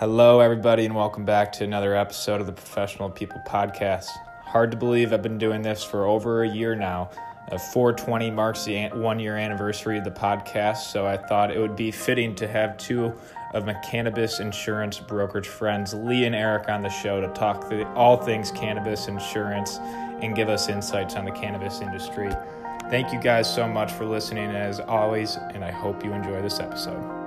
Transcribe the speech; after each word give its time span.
Hello, 0.00 0.40
everybody, 0.40 0.84
and 0.84 0.94
welcome 0.96 1.24
back 1.24 1.52
to 1.52 1.62
another 1.62 1.94
episode 1.94 2.40
of 2.40 2.48
the 2.48 2.52
Professional 2.52 3.08
People 3.08 3.40
Podcast. 3.46 4.08
Hard 4.42 4.72
to 4.72 4.76
believe 4.76 5.12
I've 5.12 5.22
been 5.22 5.38
doing 5.38 5.62
this 5.62 5.84
for 5.84 6.04
over 6.06 6.42
a 6.42 6.48
year 6.48 6.74
now. 6.74 7.10
Uh, 7.52 7.58
420 7.58 8.30
marks 8.32 8.64
the 8.64 8.88
one 8.88 9.20
year 9.20 9.36
anniversary 9.36 9.98
of 9.98 10.04
the 10.04 10.10
podcast, 10.10 10.90
so 10.90 11.06
I 11.06 11.16
thought 11.16 11.52
it 11.52 11.60
would 11.60 11.76
be 11.76 11.92
fitting 11.92 12.34
to 12.34 12.48
have 12.48 12.76
two 12.76 13.12
of 13.52 13.66
my 13.66 13.74
cannabis 13.74 14.40
insurance 14.40 14.98
brokerage 14.98 15.46
friends, 15.46 15.94
Lee 15.94 16.24
and 16.24 16.34
Eric, 16.34 16.68
on 16.68 16.82
the 16.82 16.88
show 16.88 17.20
to 17.20 17.28
talk 17.28 17.68
the, 17.68 17.86
all 17.92 18.16
things 18.16 18.50
cannabis 18.50 19.06
insurance 19.06 19.78
and 20.22 20.34
give 20.34 20.48
us 20.48 20.68
insights 20.68 21.14
on 21.14 21.24
the 21.24 21.30
cannabis 21.30 21.80
industry. 21.80 22.30
Thank 22.90 23.12
you 23.12 23.20
guys 23.20 23.52
so 23.52 23.68
much 23.68 23.92
for 23.92 24.06
listening, 24.06 24.50
as 24.50 24.80
always, 24.80 25.36
and 25.36 25.64
I 25.64 25.70
hope 25.70 26.04
you 26.04 26.12
enjoy 26.12 26.42
this 26.42 26.58
episode. 26.58 27.23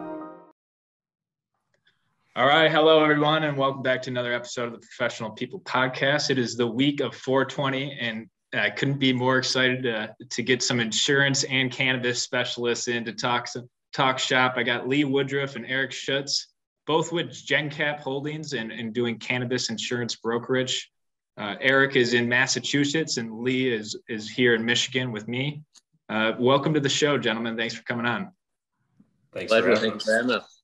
All 2.37 2.45
right. 2.45 2.69
Hello, 2.69 3.01
everyone, 3.01 3.45
and 3.45 3.57
welcome 3.57 3.81
back 3.81 4.03
to 4.03 4.11
another 4.11 4.31
episode 4.31 4.67
of 4.67 4.73
the 4.73 4.85
Professional 4.95 5.31
People 5.31 5.59
Podcast. 5.61 6.29
It 6.29 6.37
is 6.37 6.55
the 6.55 6.67
week 6.67 6.99
of 6.99 7.15
420, 7.15 7.97
and 7.99 8.29
I 8.53 8.69
couldn't 8.69 8.99
be 8.99 9.11
more 9.11 9.39
excited 9.39 9.81
to, 9.81 10.15
to 10.29 10.43
get 10.43 10.61
some 10.61 10.79
insurance 10.79 11.45
and 11.45 11.71
cannabis 11.71 12.21
specialists 12.21 12.89
in 12.89 13.05
to 13.05 13.13
talk, 13.13 13.47
talk 13.91 14.19
shop. 14.19 14.53
I 14.55 14.61
got 14.61 14.87
Lee 14.87 15.03
Woodruff 15.03 15.55
and 15.55 15.65
Eric 15.65 15.91
Schutz, 15.91 16.53
both 16.85 17.11
with 17.11 17.31
GenCap 17.31 18.01
Holdings 18.01 18.53
and, 18.53 18.71
and 18.71 18.93
doing 18.93 19.17
cannabis 19.17 19.71
insurance 19.71 20.15
brokerage. 20.15 20.91
Uh, 21.37 21.55
Eric 21.59 21.95
is 21.95 22.13
in 22.13 22.29
Massachusetts 22.29 23.17
and 23.17 23.39
Lee 23.39 23.67
is, 23.67 23.99
is 24.07 24.29
here 24.29 24.53
in 24.53 24.63
Michigan 24.63 25.11
with 25.11 25.27
me. 25.27 25.63
Uh, 26.07 26.33
welcome 26.37 26.75
to 26.75 26.79
the 26.79 26.87
show, 26.87 27.17
gentlemen. 27.17 27.57
Thanks 27.57 27.73
for 27.73 27.81
coming 27.81 28.05
on. 28.05 28.31
Thanks 29.33 29.51
Pleasure. 29.51 29.75
For 29.75 29.87
having 29.87 30.29
us 30.29 30.56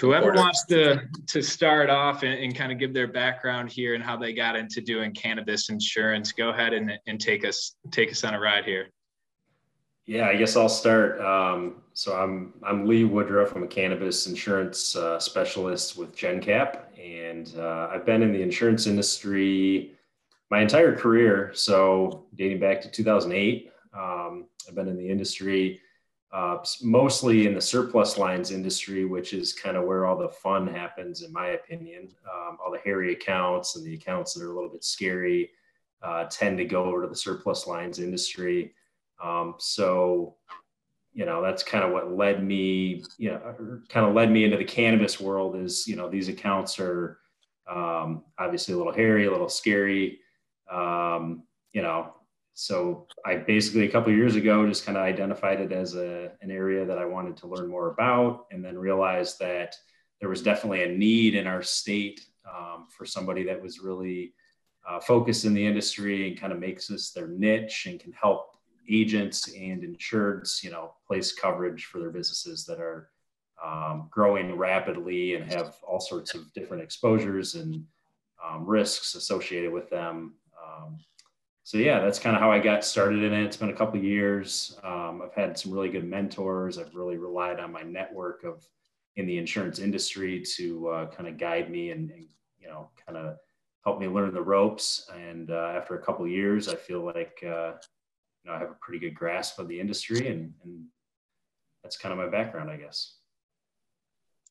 whoever 0.00 0.32
wants 0.32 0.64
to 0.66 1.02
to 1.26 1.42
start 1.42 1.88
off 1.90 2.22
and, 2.22 2.34
and, 2.34 2.54
kind 2.54 2.72
of 2.72 2.78
give 2.78 2.92
their 2.92 3.06
background 3.06 3.70
here 3.70 3.94
and 3.94 4.02
how 4.02 4.16
they 4.16 4.32
got 4.32 4.56
into 4.56 4.80
doing 4.80 5.12
cannabis 5.12 5.68
insurance 5.68 6.32
go 6.32 6.50
ahead 6.50 6.72
and, 6.72 6.92
and 7.06 7.20
take 7.20 7.44
us 7.44 7.76
take 7.90 8.10
us 8.10 8.24
on 8.24 8.34
a 8.34 8.40
ride 8.40 8.64
here. 8.64 8.90
Yeah 10.06 10.26
i 10.26 10.36
guess 10.36 10.56
i'll 10.56 10.68
start. 10.68 11.20
Um, 11.20 11.82
so 11.92 12.16
i'm 12.16 12.54
i'm 12.62 12.86
lee 12.86 13.04
woodruff 13.04 13.54
i'm 13.54 13.62
a 13.62 13.68
cannabis 13.68 14.26
insurance 14.26 14.96
uh, 14.96 15.18
specialist 15.20 15.96
with 15.96 16.14
gencap 16.16 16.80
and 16.98 17.54
uh, 17.56 17.88
i've 17.92 18.04
been 18.04 18.22
in 18.22 18.32
the 18.32 18.42
insurance 18.42 18.86
industry 18.86 19.92
my 20.50 20.60
entire 20.60 20.94
career. 20.94 21.50
So 21.54 22.26
dating 22.34 22.60
back 22.60 22.80
to 22.82 22.90
2008 22.90 23.70
um, 23.96 24.46
i've 24.68 24.74
been 24.74 24.88
in 24.88 24.96
the 24.96 25.08
industry 25.08 25.80
uh, 26.34 26.58
mostly 26.82 27.46
in 27.46 27.54
the 27.54 27.60
surplus 27.60 28.18
lines 28.18 28.50
industry, 28.50 29.04
which 29.04 29.32
is 29.32 29.52
kind 29.52 29.76
of 29.76 29.84
where 29.84 30.04
all 30.04 30.18
the 30.18 30.28
fun 30.28 30.66
happens, 30.66 31.22
in 31.22 31.32
my 31.32 31.50
opinion. 31.50 32.08
Um, 32.28 32.58
all 32.62 32.72
the 32.72 32.80
hairy 32.84 33.12
accounts 33.12 33.76
and 33.76 33.86
the 33.86 33.94
accounts 33.94 34.34
that 34.34 34.42
are 34.42 34.50
a 34.50 34.54
little 34.54 34.68
bit 34.68 34.82
scary 34.82 35.50
uh, 36.02 36.24
tend 36.24 36.58
to 36.58 36.64
go 36.64 36.86
over 36.86 37.02
to 37.02 37.08
the 37.08 37.14
surplus 37.14 37.68
lines 37.68 38.00
industry. 38.00 38.74
Um, 39.22 39.54
so, 39.58 40.34
you 41.12 41.24
know, 41.24 41.40
that's 41.40 41.62
kind 41.62 41.84
of 41.84 41.92
what 41.92 42.10
led 42.10 42.42
me, 42.42 43.04
you 43.16 43.30
know, 43.30 43.80
kind 43.88 44.04
of 44.04 44.12
led 44.12 44.32
me 44.32 44.44
into 44.44 44.56
the 44.56 44.64
cannabis 44.64 45.20
world 45.20 45.54
is, 45.54 45.86
you 45.86 45.94
know, 45.94 46.10
these 46.10 46.28
accounts 46.28 46.80
are 46.80 47.20
um, 47.70 48.24
obviously 48.40 48.74
a 48.74 48.76
little 48.76 48.92
hairy, 48.92 49.26
a 49.26 49.30
little 49.30 49.48
scary. 49.48 50.18
Um, 50.68 51.44
you 51.72 51.82
know, 51.82 52.12
so 52.54 53.06
I 53.26 53.36
basically 53.36 53.84
a 53.84 53.90
couple 53.90 54.12
years 54.12 54.36
ago 54.36 54.66
just 54.66 54.86
kind 54.86 54.96
of 54.96 55.02
identified 55.02 55.60
it 55.60 55.72
as 55.72 55.96
a, 55.96 56.30
an 56.40 56.52
area 56.52 56.86
that 56.86 56.98
I 56.98 57.04
wanted 57.04 57.36
to 57.38 57.48
learn 57.48 57.68
more 57.68 57.90
about, 57.90 58.46
and 58.52 58.64
then 58.64 58.78
realized 58.78 59.40
that 59.40 59.74
there 60.20 60.28
was 60.28 60.42
definitely 60.42 60.84
a 60.84 60.88
need 60.88 61.34
in 61.34 61.48
our 61.48 61.62
state 61.62 62.24
um, 62.48 62.86
for 62.96 63.04
somebody 63.04 63.42
that 63.44 63.60
was 63.60 63.80
really 63.80 64.34
uh, 64.88 65.00
focused 65.00 65.44
in 65.44 65.52
the 65.52 65.66
industry 65.66 66.28
and 66.28 66.40
kind 66.40 66.52
of 66.52 66.60
makes 66.60 66.86
this 66.86 67.10
their 67.10 67.26
niche 67.26 67.86
and 67.86 67.98
can 67.98 68.12
help 68.12 68.56
agents 68.88 69.48
and 69.48 69.82
insureds, 69.82 70.62
you 70.62 70.70
know, 70.70 70.94
place 71.06 71.32
coverage 71.32 71.86
for 71.86 71.98
their 71.98 72.10
businesses 72.10 72.64
that 72.66 72.78
are 72.78 73.10
um, 73.64 74.08
growing 74.10 74.56
rapidly 74.56 75.34
and 75.34 75.50
have 75.50 75.74
all 75.82 76.00
sorts 76.00 76.34
of 76.34 76.52
different 76.52 76.82
exposures 76.82 77.54
and 77.54 77.84
um, 78.44 78.64
risks 78.64 79.14
associated 79.14 79.72
with 79.72 79.90
them. 79.90 80.34
So 81.64 81.78
yeah, 81.78 82.00
that's 82.00 82.18
kind 82.18 82.36
of 82.36 82.42
how 82.42 82.52
I 82.52 82.58
got 82.58 82.84
started 82.84 83.22
in 83.22 83.32
it. 83.32 83.42
It's 83.42 83.56
been 83.56 83.70
a 83.70 83.74
couple 83.74 83.98
years. 83.98 84.78
Um, 84.84 85.22
I've 85.24 85.32
had 85.32 85.58
some 85.58 85.72
really 85.72 85.88
good 85.88 86.04
mentors. 86.04 86.76
I've 86.76 86.94
really 86.94 87.16
relied 87.16 87.58
on 87.58 87.72
my 87.72 87.82
network 87.82 88.44
of 88.44 88.68
in 89.16 89.26
the 89.26 89.38
insurance 89.38 89.78
industry 89.78 90.44
to 90.56 90.88
uh, 90.88 91.06
kind 91.06 91.26
of 91.26 91.38
guide 91.38 91.70
me 91.70 91.90
and, 91.90 92.10
and 92.10 92.26
you 92.60 92.68
know 92.68 92.90
kind 93.06 93.16
of 93.16 93.38
help 93.82 93.98
me 93.98 94.08
learn 94.08 94.34
the 94.34 94.42
ropes. 94.42 95.08
And 95.18 95.50
uh, 95.50 95.72
after 95.74 95.94
a 95.94 96.02
couple 96.02 96.28
years, 96.28 96.68
I 96.68 96.74
feel 96.74 97.02
like 97.02 97.38
uh, 97.42 97.72
you 98.42 98.50
know 98.50 98.52
I 98.52 98.58
have 98.58 98.70
a 98.70 98.76
pretty 98.82 98.98
good 98.98 99.14
grasp 99.14 99.58
of 99.58 99.66
the 99.66 99.80
industry, 99.80 100.28
and, 100.28 100.52
and 100.64 100.84
that's 101.82 101.96
kind 101.96 102.12
of 102.12 102.18
my 102.18 102.28
background, 102.28 102.70
I 102.70 102.76
guess. 102.76 103.16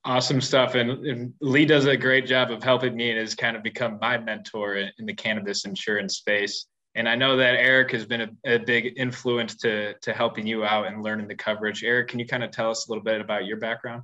Awesome 0.03 0.41
stuff. 0.41 0.73
And, 0.73 1.05
and, 1.05 1.33
Lee 1.39 1.65
does 1.65 1.85
a 1.85 1.95
great 1.95 2.25
job 2.25 2.51
of 2.51 2.61
helping 2.61 2.93
me 2.93 3.11
and 3.11 3.19
has 3.19 3.35
kind 3.35 3.55
of 3.55 3.63
become 3.63 3.99
my 4.01 4.17
mentor 4.17 4.75
in, 4.75 4.89
in 4.99 5.05
the 5.05 5.13
cannabis 5.13 5.63
insurance 5.63 6.17
space. 6.17 6.65
And 6.95 7.09
I 7.09 7.15
know 7.15 7.35
that 7.37 7.55
Eric 7.55 7.91
has 7.91 8.05
been 8.05 8.21
a, 8.21 8.29
a, 8.45 8.59
big 8.59 8.93
influence 8.97 9.55
to, 9.57 9.95
to 9.95 10.13
helping 10.13 10.45
you 10.45 10.63
out 10.63 10.87
and 10.87 11.01
learning 11.01 11.27
the 11.27 11.35
coverage. 11.35 11.83
Eric, 11.83 12.09
can 12.09 12.19
you 12.19 12.27
kind 12.27 12.43
of 12.43 12.51
tell 12.51 12.69
us 12.69 12.87
a 12.87 12.91
little 12.91 13.03
bit 13.03 13.19
about 13.19 13.45
your 13.45 13.57
background? 13.57 14.03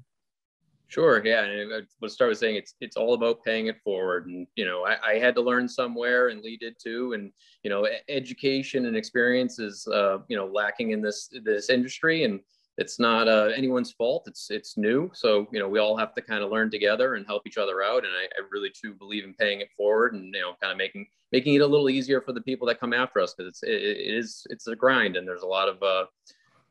Sure. 0.87 1.23
Yeah. 1.23 1.43
And 1.43 1.73
I 1.73 1.79
would 2.01 2.09
start 2.09 2.29
with 2.29 2.39
saying 2.39 2.55
it's, 2.55 2.73
it's 2.81 2.97
all 2.97 3.13
about 3.13 3.43
paying 3.43 3.67
it 3.67 3.79
forward. 3.83 4.25
And, 4.25 4.47
you 4.55 4.65
know, 4.65 4.87
I, 4.87 4.97
I 5.07 5.19
had 5.19 5.35
to 5.35 5.41
learn 5.41 5.69
somewhere 5.69 6.29
and 6.29 6.41
Lee 6.41 6.57
did 6.57 6.77
too. 6.83 7.13
And, 7.13 7.31
you 7.61 7.69
know, 7.69 7.87
education 8.09 8.87
and 8.87 8.97
experience 8.97 9.59
is, 9.59 9.87
uh, 9.87 10.17
you 10.27 10.35
know, 10.35 10.47
lacking 10.47 10.89
in 10.89 11.01
this, 11.01 11.29
this 11.43 11.69
industry. 11.69 12.23
And, 12.23 12.39
it's 12.79 12.97
not 12.97 13.27
uh, 13.27 13.49
anyone's 13.53 13.91
fault. 13.91 14.23
It's 14.25 14.49
it's 14.49 14.77
new, 14.77 15.11
so 15.13 15.47
you 15.51 15.59
know 15.59 15.67
we 15.67 15.79
all 15.79 15.97
have 15.97 16.13
to 16.15 16.21
kind 16.21 16.41
of 16.41 16.49
learn 16.49 16.71
together 16.71 17.15
and 17.15 17.25
help 17.25 17.45
each 17.45 17.57
other 17.57 17.83
out. 17.83 18.05
And 18.05 18.13
I, 18.13 18.23
I 18.23 18.47
really 18.51 18.69
too 18.69 18.93
believe 18.93 19.25
in 19.25 19.33
paying 19.33 19.59
it 19.59 19.67
forward 19.75 20.13
and 20.13 20.33
you 20.33 20.39
know 20.39 20.53
kind 20.61 20.71
of 20.71 20.77
making 20.77 21.05
making 21.33 21.55
it 21.55 21.61
a 21.61 21.67
little 21.67 21.89
easier 21.89 22.21
for 22.21 22.31
the 22.31 22.39
people 22.39 22.65
that 22.67 22.79
come 22.79 22.93
after 22.93 23.19
us 23.19 23.33
because 23.33 23.49
it's 23.49 23.63
it, 23.63 23.83
it 23.83 24.15
is 24.15 24.47
it's 24.49 24.67
a 24.67 24.77
grind 24.77 25.17
and 25.17 25.27
there's 25.27 25.41
a 25.41 25.45
lot 25.47 25.67
of 25.67 25.83
uh, 25.83 26.05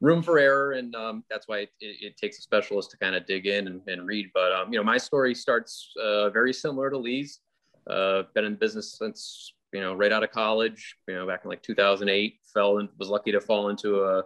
room 0.00 0.22
for 0.22 0.38
error 0.38 0.72
and 0.72 0.94
um, 0.94 1.24
that's 1.28 1.46
why 1.46 1.58
it, 1.58 1.70
it, 1.80 2.16
takes 2.16 2.38
a 2.38 2.42
specialist 2.42 2.90
to 2.90 2.96
kind 2.96 3.14
of 3.14 3.26
dig 3.26 3.46
in 3.46 3.66
and, 3.66 3.82
and 3.86 4.06
read. 4.06 4.30
But 4.32 4.50
um, 4.52 4.72
you 4.72 4.78
know 4.78 4.84
my 4.84 4.96
story 4.96 5.34
starts 5.34 5.92
uh, 6.02 6.30
very 6.30 6.54
similar 6.54 6.88
to 6.88 6.96
Lee's. 6.96 7.40
Uh, 7.86 8.22
been 8.34 8.46
in 8.46 8.54
business 8.54 8.96
since 8.96 9.52
you 9.74 9.82
know 9.82 9.94
right 9.94 10.12
out 10.12 10.24
of 10.24 10.30
college. 10.30 10.96
You 11.06 11.16
know 11.16 11.26
back 11.26 11.42
in 11.44 11.50
like 11.50 11.62
2008. 11.62 12.38
Fell 12.54 12.78
and 12.78 12.88
was 12.98 13.10
lucky 13.10 13.30
to 13.30 13.42
fall 13.42 13.68
into 13.68 14.04
a 14.04 14.22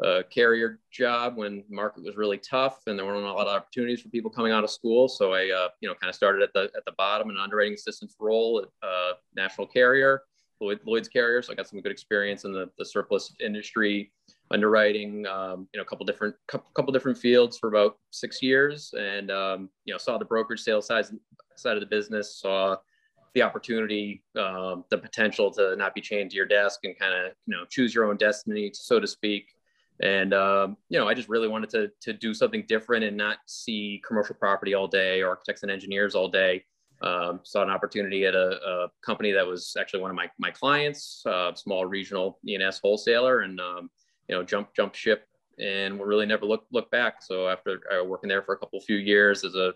a 0.00 0.22
carrier 0.24 0.78
job 0.92 1.36
when 1.36 1.64
the 1.68 1.74
market 1.74 2.04
was 2.04 2.16
really 2.16 2.38
tough 2.38 2.82
and 2.86 2.98
there 2.98 3.04
weren't 3.04 3.24
a 3.24 3.32
lot 3.32 3.46
of 3.48 3.56
opportunities 3.56 4.00
for 4.00 4.08
people 4.10 4.30
coming 4.30 4.52
out 4.52 4.62
of 4.62 4.70
school. 4.70 5.08
So 5.08 5.32
I, 5.32 5.50
uh, 5.50 5.68
you 5.80 5.88
know, 5.88 5.94
kind 5.94 6.08
of 6.08 6.14
started 6.14 6.42
at 6.42 6.52
the 6.52 6.70
at 6.76 6.84
the 6.84 6.92
bottom, 6.96 7.30
an 7.30 7.36
underwriting 7.38 7.74
assistance 7.74 8.14
role 8.20 8.64
at 8.64 8.88
uh, 8.88 9.12
national 9.34 9.66
carrier, 9.66 10.22
Lloyd, 10.60 10.80
Lloyd's 10.86 11.08
carrier. 11.08 11.42
So 11.42 11.52
I 11.52 11.56
got 11.56 11.68
some 11.68 11.80
good 11.80 11.92
experience 11.92 12.44
in 12.44 12.52
the, 12.52 12.70
the 12.78 12.84
surplus 12.84 13.32
industry, 13.40 14.12
underwriting, 14.52 15.26
um, 15.26 15.68
you 15.72 15.78
know, 15.78 15.82
a 15.82 15.86
couple 15.86 16.06
different 16.06 16.36
couple, 16.46 16.70
couple 16.74 16.92
different 16.92 17.18
fields 17.18 17.58
for 17.58 17.68
about 17.68 17.98
six 18.10 18.40
years, 18.40 18.94
and 18.96 19.30
um, 19.32 19.68
you 19.84 19.92
know, 19.92 19.98
saw 19.98 20.16
the 20.16 20.24
brokerage 20.24 20.60
sales 20.60 20.86
side 20.86 21.06
side 21.56 21.76
of 21.76 21.80
the 21.80 21.86
business, 21.86 22.38
saw 22.38 22.76
the 23.34 23.42
opportunity, 23.42 24.22
um, 24.38 24.84
the 24.90 24.98
potential 24.98 25.50
to 25.50 25.74
not 25.76 25.94
be 25.94 26.00
chained 26.00 26.30
to 26.30 26.36
your 26.36 26.46
desk 26.46 26.80
and 26.84 26.96
kind 26.96 27.14
of 27.14 27.32
you 27.46 27.56
know 27.56 27.64
choose 27.68 27.92
your 27.92 28.04
own 28.04 28.16
destiny, 28.16 28.70
so 28.72 29.00
to 29.00 29.06
speak 29.06 29.54
and 30.02 30.32
um, 30.32 30.76
you 30.88 30.98
know 30.98 31.08
i 31.08 31.14
just 31.14 31.28
really 31.28 31.48
wanted 31.48 31.70
to, 31.70 31.90
to 32.00 32.12
do 32.12 32.32
something 32.32 32.64
different 32.68 33.04
and 33.04 33.16
not 33.16 33.38
see 33.46 34.00
commercial 34.06 34.34
property 34.34 34.74
all 34.74 34.86
day 34.86 35.22
architects 35.22 35.62
and 35.62 35.70
engineers 35.70 36.14
all 36.14 36.28
day. 36.28 36.64
Um, 37.00 37.38
saw 37.44 37.62
an 37.62 37.70
opportunity 37.70 38.26
at 38.26 38.34
a, 38.34 38.58
a, 38.60 38.88
company 39.06 39.30
that 39.30 39.46
was 39.46 39.76
actually 39.78 40.00
one 40.00 40.10
of 40.10 40.16
my, 40.16 40.28
my 40.40 40.50
clients 40.50 41.22
uh, 41.26 41.54
small 41.54 41.86
regional 41.86 42.40
E&S 42.44 42.80
wholesaler 42.82 43.42
and 43.42 43.60
um, 43.60 43.88
you 44.28 44.34
know 44.34 44.42
jump 44.42 44.70
jump 44.74 44.96
ship 44.96 45.24
and 45.60 45.98
we 45.98 46.04
really 46.04 46.26
never 46.26 46.44
look 46.44 46.64
look 46.72 46.90
back. 46.90 47.22
So 47.22 47.48
after 47.48 47.80
uh, 47.92 48.04
working 48.04 48.28
there 48.28 48.42
for 48.42 48.54
a 48.54 48.58
couple 48.58 48.80
few 48.80 48.96
years 48.96 49.44
as 49.44 49.54
a 49.54 49.74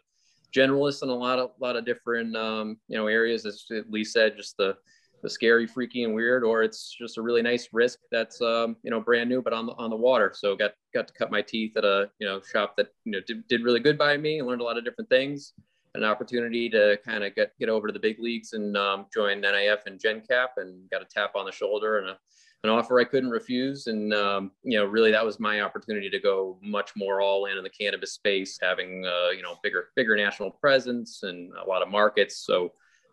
generalist 0.55 1.03
in 1.03 1.09
a 1.09 1.15
lot 1.15 1.39
of 1.39 1.51
lot 1.61 1.77
of 1.77 1.85
different 1.85 2.37
um, 2.37 2.79
you 2.89 2.97
know 2.97 3.07
areas 3.07 3.47
as 3.47 3.65
lee 3.89 4.05
said 4.05 4.37
just 4.37 4.57
the 4.57 4.77
the 5.23 5.31
scary, 5.31 5.67
freaky, 5.67 6.05
and 6.05 6.15
weird, 6.15 6.45
or 6.45 6.63
it's 6.63 6.95
just 6.99 7.19
a 7.19 7.23
really 7.23 7.43
nice 7.43 7.69
risk 7.73 8.01
that's 8.11 8.41
um, 8.43 8.77
you 8.83 8.91
know 8.91 9.01
brand 9.01 9.29
new 9.29 9.41
but 9.41 9.53
on 9.53 9.67
the 9.67 9.73
on 9.73 9.91
the 9.91 9.97
water. 9.97 10.33
So 10.35 10.57
got 10.57 10.73
got 10.93 11.09
to 11.09 11.15
cut 11.15 11.31
my 11.31 11.43
teeth 11.43 11.77
at 11.77 11.85
a 11.85 12.11
you 12.19 12.27
know 12.27 12.41
shop 12.41 12.77
that 12.77 12.89
you 13.05 13.13
know 13.13 13.21
did, 13.27 13.47
did 13.49 13.63
really 13.63 13.81
good 13.81 13.99
by 13.99 14.17
me 14.17 14.39
and 14.39 14.49
learned 14.49 14.61
a 14.61 14.65
lot 14.65 14.79
of 14.79 14.85
different 14.85 15.11
things. 15.11 15.53
An 15.95 16.05
opportunity 16.05 16.71
to 16.71 16.99
kind 17.05 17.23
of 17.23 17.35
get 17.35 17.53
get 17.59 17.69
over 17.69 17.87
to 17.87 17.93
the 17.93 17.99
big 17.99 18.19
leagues 18.19 18.53
and 18.55 18.77
um, 18.77 19.07
join 19.13 19.41
NIF 19.41 19.87
and 19.87 20.01
GenCap 20.01 20.49
and 20.57 20.89
got 20.91 21.03
a 21.03 21.07
tap 21.07 21.37
on 21.37 21.45
the 21.45 21.53
shoulder 21.53 21.99
and 21.99 22.09
a, 22.09 22.19
an 22.65 22.71
offer 22.71 23.01
I 23.01 23.05
couldn't 23.05 23.31
refuse. 23.31 23.89
And, 23.89 24.15
um, 24.15 24.53
you 24.63 24.79
know, 24.79 24.85
really 24.85 25.11
that 25.11 25.25
was 25.25 25.41
my 25.41 25.61
opportunity 25.63 26.09
to 26.09 26.21
go 26.21 26.59
much 26.63 26.93
more 26.97 27.21
all 27.21 27.47
in 27.47 27.59
in 27.59 27.65
the 27.65 27.71
cannabis 27.71 28.13
space, 28.13 28.59
having, 28.63 29.05
uh, 29.05 29.31
you 29.31 29.43
know, 29.43 29.57
bigger, 29.63 29.89
bigger 29.97 30.17
national 30.17 30.53
presence 30.53 31.25
and 31.25 31.53
a 31.55 31.69
lot 31.69 31.83
of 31.83 31.89
markets. 31.89 32.37
So, 32.47 32.73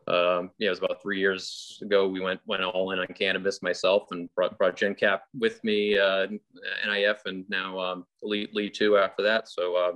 um, 0.10 0.52
yeah, 0.58 0.68
it 0.68 0.70
was 0.72 0.80
about 0.80 1.02
three 1.02 1.20
years 1.20 1.80
ago. 1.82 2.08
We 2.08 2.20
went, 2.20 2.40
went 2.46 2.64
all 2.64 2.92
in 2.92 3.00
on 3.00 3.08
cannabis 3.08 3.62
myself 3.62 4.08
and 4.12 4.34
brought, 4.36 4.58
brought 4.58 4.76
GenCap 4.76 5.20
with 5.38 5.64
me, 5.64 5.98
uh, 5.98 6.28
NIF 6.88 7.18
and 7.26 7.46
now, 7.50 7.80
um, 7.80 8.06
Lee, 8.24 8.50
Lee 8.54 8.70
too 8.70 8.98
after 8.98 9.24
that. 9.24 9.48
So, 9.48 9.76
uh, 9.76 9.92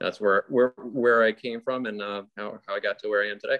that's 0.00 0.20
where, 0.20 0.44
where, 0.48 0.74
where 0.78 1.22
I 1.22 1.32
came 1.32 1.60
from 1.60 1.86
and, 1.86 2.02
uh, 2.02 2.22
how, 2.36 2.58
how 2.66 2.74
I 2.76 2.80
got 2.80 2.98
to 3.00 3.08
where 3.08 3.24
I 3.24 3.30
am 3.30 3.38
today. 3.40 3.58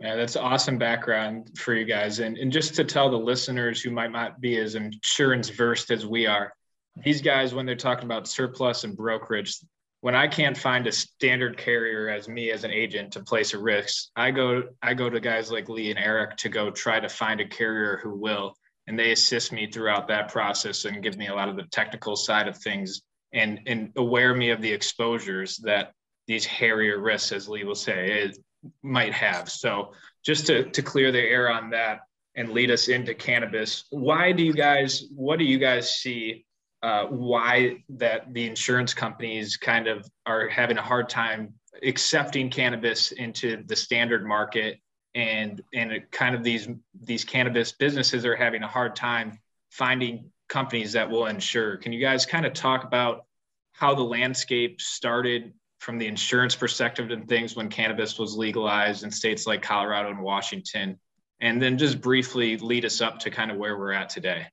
Yeah, 0.00 0.14
that's 0.14 0.36
awesome 0.36 0.76
background 0.76 1.58
for 1.58 1.74
you 1.74 1.86
guys. 1.86 2.18
And, 2.18 2.36
and 2.36 2.52
just 2.52 2.74
to 2.74 2.84
tell 2.84 3.10
the 3.10 3.16
listeners 3.16 3.80
who 3.80 3.90
might 3.90 4.12
not 4.12 4.40
be 4.40 4.58
as 4.58 4.74
insurance 4.74 5.48
versed 5.48 5.90
as 5.90 6.04
we 6.04 6.26
are, 6.26 6.52
these 7.02 7.22
guys, 7.22 7.54
when 7.54 7.66
they're 7.66 7.76
talking 7.76 8.04
about 8.04 8.28
surplus 8.28 8.84
and 8.84 8.96
brokerage, 8.96 9.58
when 10.06 10.14
I 10.14 10.28
can't 10.28 10.56
find 10.56 10.86
a 10.86 10.92
standard 10.92 11.58
carrier 11.58 12.08
as 12.08 12.28
me 12.28 12.52
as 12.52 12.62
an 12.62 12.70
agent 12.70 13.14
to 13.14 13.24
place 13.24 13.54
a 13.54 13.58
risk, 13.58 14.10
I 14.14 14.30
go 14.30 14.62
I 14.80 14.94
go 14.94 15.10
to 15.10 15.18
guys 15.18 15.50
like 15.50 15.68
Lee 15.68 15.90
and 15.90 15.98
Eric 15.98 16.36
to 16.36 16.48
go 16.48 16.70
try 16.70 17.00
to 17.00 17.08
find 17.08 17.40
a 17.40 17.48
carrier 17.48 17.98
who 18.00 18.14
will, 18.14 18.54
and 18.86 18.96
they 18.96 19.10
assist 19.10 19.50
me 19.50 19.68
throughout 19.68 20.06
that 20.06 20.30
process 20.30 20.84
and 20.84 21.02
give 21.02 21.16
me 21.16 21.26
a 21.26 21.34
lot 21.34 21.48
of 21.48 21.56
the 21.56 21.64
technical 21.72 22.14
side 22.14 22.46
of 22.46 22.56
things 22.56 23.02
and 23.32 23.58
and 23.66 23.90
aware 23.96 24.32
me 24.32 24.50
of 24.50 24.60
the 24.60 24.72
exposures 24.72 25.56
that 25.64 25.90
these 26.28 26.44
hairier 26.44 27.00
risks, 27.00 27.32
as 27.32 27.48
Lee 27.48 27.64
will 27.64 27.74
say, 27.74 28.30
might 28.84 29.12
have. 29.12 29.50
So 29.50 29.92
just 30.24 30.46
to, 30.46 30.70
to 30.70 30.82
clear 30.82 31.10
the 31.10 31.18
air 31.18 31.50
on 31.50 31.70
that 31.70 32.02
and 32.36 32.50
lead 32.50 32.70
us 32.70 32.86
into 32.86 33.12
cannabis, 33.12 33.86
why 33.90 34.30
do 34.30 34.44
you 34.44 34.52
guys, 34.52 35.08
what 35.16 35.40
do 35.40 35.44
you 35.44 35.58
guys 35.58 35.96
see 35.96 36.46
uh, 36.82 37.06
why 37.06 37.82
that 37.88 38.32
the 38.32 38.46
insurance 38.46 38.94
companies 38.94 39.56
kind 39.56 39.86
of 39.86 40.08
are 40.26 40.48
having 40.48 40.78
a 40.78 40.82
hard 40.82 41.08
time 41.08 41.54
accepting 41.82 42.50
cannabis 42.50 43.12
into 43.12 43.62
the 43.66 43.76
standard 43.76 44.26
market 44.26 44.78
and 45.14 45.62
and 45.74 45.92
kind 46.10 46.34
of 46.34 46.42
these 46.42 46.68
these 47.02 47.24
cannabis 47.24 47.72
businesses 47.72 48.24
are 48.24 48.36
having 48.36 48.62
a 48.62 48.68
hard 48.68 48.94
time 48.96 49.38
finding 49.70 50.30
companies 50.48 50.92
that 50.92 51.08
will 51.08 51.26
insure 51.26 51.76
can 51.76 51.92
you 51.92 52.00
guys 52.00 52.24
kind 52.24 52.46
of 52.46 52.52
talk 52.52 52.84
about 52.84 53.24
how 53.72 53.94
the 53.94 54.02
landscape 54.02 54.80
started 54.80 55.52
from 55.78 55.98
the 55.98 56.06
insurance 56.06 56.56
perspective 56.56 57.10
and 57.10 57.28
things 57.28 57.54
when 57.54 57.68
cannabis 57.68 58.18
was 58.18 58.36
legalized 58.36 59.04
in 59.04 59.10
states 59.10 59.46
like 59.46 59.62
Colorado 59.62 60.10
and 60.10 60.20
Washington, 60.20 60.98
and 61.40 61.60
then 61.60 61.78
just 61.78 62.00
briefly 62.00 62.56
lead 62.56 62.84
us 62.84 63.00
up 63.00 63.18
to 63.20 63.30
kind 63.30 63.50
of 63.50 63.56
where 63.56 63.76
we're 63.78 63.92
at 63.92 64.08
today. 64.08 64.46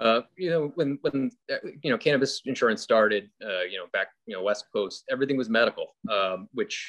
Uh, 0.00 0.20
you 0.36 0.50
know, 0.50 0.72
when 0.74 0.98
when 1.02 1.30
you 1.82 1.90
know 1.90 1.98
cannabis 1.98 2.42
insurance 2.46 2.82
started, 2.82 3.30
uh, 3.44 3.62
you 3.62 3.78
know, 3.78 3.86
back 3.92 4.08
you 4.26 4.34
know 4.34 4.42
West 4.42 4.66
Coast, 4.72 5.04
everything 5.10 5.36
was 5.36 5.48
medical, 5.48 5.96
um, 6.10 6.48
which 6.52 6.88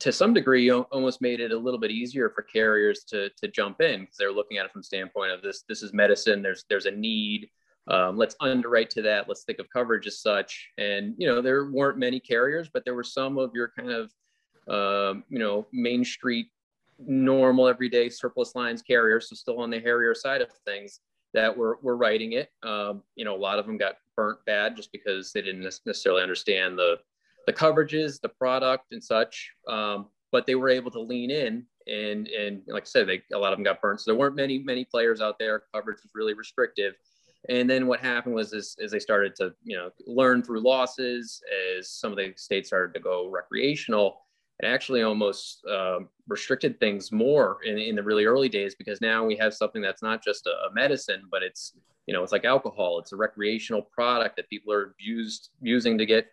to 0.00 0.12
some 0.12 0.34
degree 0.34 0.70
almost 0.70 1.22
made 1.22 1.40
it 1.40 1.52
a 1.52 1.56
little 1.56 1.80
bit 1.80 1.90
easier 1.90 2.30
for 2.30 2.42
carriers 2.42 3.04
to 3.04 3.30
to 3.30 3.48
jump 3.48 3.80
in 3.80 4.00
because 4.00 4.16
they're 4.18 4.32
looking 4.32 4.58
at 4.58 4.66
it 4.66 4.72
from 4.72 4.80
the 4.80 4.84
standpoint 4.84 5.32
of 5.32 5.42
this 5.42 5.64
this 5.68 5.82
is 5.82 5.92
medicine. 5.92 6.42
There's 6.42 6.64
there's 6.68 6.86
a 6.86 6.90
need 6.90 7.48
um, 7.90 8.16
let's 8.16 8.36
underwrite 8.40 8.90
to 8.90 9.02
that. 9.02 9.28
Let's 9.28 9.42
think 9.42 9.58
of 9.58 9.68
coverage 9.70 10.06
as 10.06 10.20
such. 10.20 10.70
And, 10.78 11.14
you 11.18 11.26
know, 11.26 11.42
there 11.42 11.70
weren't 11.70 11.98
many 11.98 12.20
carriers, 12.20 12.68
but 12.72 12.84
there 12.84 12.94
were 12.94 13.04
some 13.04 13.36
of 13.36 13.50
your 13.54 13.72
kind 13.76 13.90
of, 13.90 14.12
um, 14.68 15.24
you 15.28 15.38
know, 15.38 15.66
Main 15.72 16.04
Street, 16.04 16.46
normal, 16.98 17.66
everyday 17.66 18.08
surplus 18.08 18.54
lines 18.54 18.82
carriers. 18.82 19.28
So 19.28 19.34
still 19.34 19.58
on 19.58 19.70
the 19.70 19.80
hairier 19.80 20.14
side 20.14 20.40
of 20.40 20.50
things 20.64 21.00
that 21.34 21.56
were, 21.56 21.78
were 21.82 21.96
writing 21.96 22.32
it. 22.32 22.50
Um, 22.62 23.02
you 23.16 23.24
know, 23.24 23.34
a 23.34 23.38
lot 23.38 23.58
of 23.58 23.66
them 23.66 23.78
got 23.78 23.96
burnt 24.16 24.38
bad 24.46 24.76
just 24.76 24.92
because 24.92 25.32
they 25.32 25.42
didn't 25.42 25.62
necessarily 25.62 26.22
understand 26.22 26.78
the, 26.78 26.98
the 27.46 27.52
coverages, 27.52 28.20
the 28.20 28.28
product 28.28 28.92
and 28.92 29.02
such. 29.02 29.50
Um, 29.68 30.06
but 30.32 30.46
they 30.46 30.54
were 30.54 30.68
able 30.68 30.90
to 30.92 31.00
lean 31.00 31.30
in 31.30 31.64
and, 31.86 32.28
and 32.28 32.62
like 32.68 32.82
I 32.82 32.86
said, 32.86 33.08
they, 33.08 33.22
a 33.32 33.38
lot 33.38 33.52
of 33.52 33.58
them 33.58 33.64
got 33.64 33.80
burnt. 33.80 34.00
So 34.00 34.10
there 34.10 34.18
weren't 34.18 34.36
many, 34.36 34.58
many 34.58 34.84
players 34.84 35.20
out 35.20 35.38
there. 35.38 35.64
Coverage 35.72 36.02
was 36.02 36.10
really 36.14 36.34
restrictive 36.34 36.94
and 37.48 37.68
then 37.68 37.86
what 37.86 38.00
happened 38.00 38.34
was 38.34 38.52
as, 38.52 38.76
as 38.82 38.90
they 38.90 38.98
started 38.98 39.34
to, 39.36 39.54
you 39.64 39.76
know, 39.76 39.90
learn 40.06 40.42
through 40.42 40.60
losses, 40.60 41.42
as 41.78 41.88
some 41.88 42.12
of 42.12 42.18
the 42.18 42.34
states 42.36 42.68
started 42.68 42.92
to 42.94 43.00
go 43.00 43.30
recreational, 43.30 44.20
it 44.62 44.66
actually 44.66 45.02
almost 45.02 45.64
uh, 45.66 46.00
restricted 46.28 46.78
things 46.78 47.10
more 47.10 47.58
in, 47.64 47.78
in 47.78 47.96
the 47.96 48.02
really 48.02 48.26
early 48.26 48.48
days 48.48 48.74
because 48.74 49.00
now 49.00 49.24
we 49.24 49.34
have 49.36 49.54
something 49.54 49.80
that's 49.80 50.02
not 50.02 50.22
just 50.22 50.46
a, 50.46 50.50
a, 50.68 50.72
medicine, 50.74 51.22
but 51.30 51.42
it's, 51.42 51.72
you 52.06 52.12
know, 52.12 52.22
it's 52.22 52.32
like 52.32 52.44
alcohol. 52.44 52.98
It's 52.98 53.12
a 53.12 53.16
recreational 53.16 53.80
product 53.80 54.36
that 54.36 54.50
people 54.50 54.72
are 54.72 54.94
used 54.98 55.48
using 55.62 55.96
to 55.96 56.04
get 56.04 56.26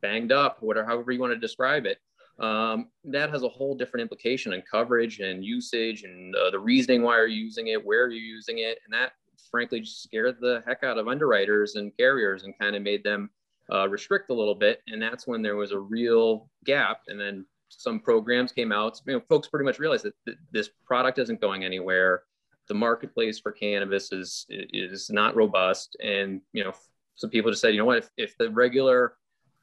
banged 0.00 0.30
up, 0.30 0.58
whatever, 0.60 0.86
however 0.86 1.10
you 1.10 1.20
want 1.20 1.32
to 1.32 1.38
describe 1.38 1.86
it. 1.86 1.98
Um, 2.38 2.90
that 3.04 3.30
has 3.30 3.42
a 3.42 3.48
whole 3.48 3.74
different 3.74 4.02
implication 4.02 4.52
in 4.52 4.62
coverage 4.70 5.18
and 5.18 5.44
usage 5.44 6.04
and 6.04 6.36
uh, 6.36 6.50
the 6.50 6.58
reasoning 6.58 7.02
why 7.02 7.16
you're 7.16 7.26
using 7.26 7.68
it, 7.68 7.84
where 7.84 8.04
are 8.04 8.10
you're 8.10 8.22
using 8.22 8.58
it, 8.58 8.78
and 8.84 8.92
that 8.94 9.12
frankly 9.50 9.80
just 9.80 10.02
scared 10.02 10.36
the 10.40 10.62
heck 10.66 10.84
out 10.84 10.98
of 10.98 11.08
underwriters 11.08 11.74
and 11.74 11.96
carriers 11.96 12.44
and 12.44 12.56
kind 12.60 12.76
of 12.76 12.82
made 12.82 13.02
them 13.02 13.30
uh, 13.72 13.88
restrict 13.88 14.30
a 14.30 14.34
little 14.34 14.54
bit. 14.54 14.82
And 14.86 15.02
that's 15.02 15.26
when 15.26 15.42
there 15.42 15.56
was 15.56 15.72
a 15.72 15.78
real 15.78 16.48
gap. 16.64 17.00
And 17.08 17.18
then 17.18 17.46
some 17.68 18.00
programs 18.00 18.52
came 18.52 18.72
out. 18.72 19.00
You 19.06 19.14
know, 19.14 19.22
folks 19.28 19.48
pretty 19.48 19.64
much 19.64 19.78
realized 19.78 20.04
that 20.04 20.14
th- 20.24 20.38
this 20.52 20.70
product 20.84 21.18
isn't 21.18 21.40
going 21.40 21.64
anywhere. 21.64 22.22
The 22.68 22.74
marketplace 22.74 23.38
for 23.38 23.52
cannabis 23.52 24.12
is 24.12 24.46
is 24.48 25.08
not 25.10 25.36
robust, 25.36 25.96
and 26.02 26.40
you 26.52 26.64
know, 26.64 26.72
some 27.14 27.30
people 27.30 27.50
just 27.50 27.62
said, 27.62 27.74
you 27.74 27.78
know 27.78 27.84
what, 27.84 27.98
if, 27.98 28.10
if 28.16 28.38
the 28.38 28.50
regular 28.50 29.14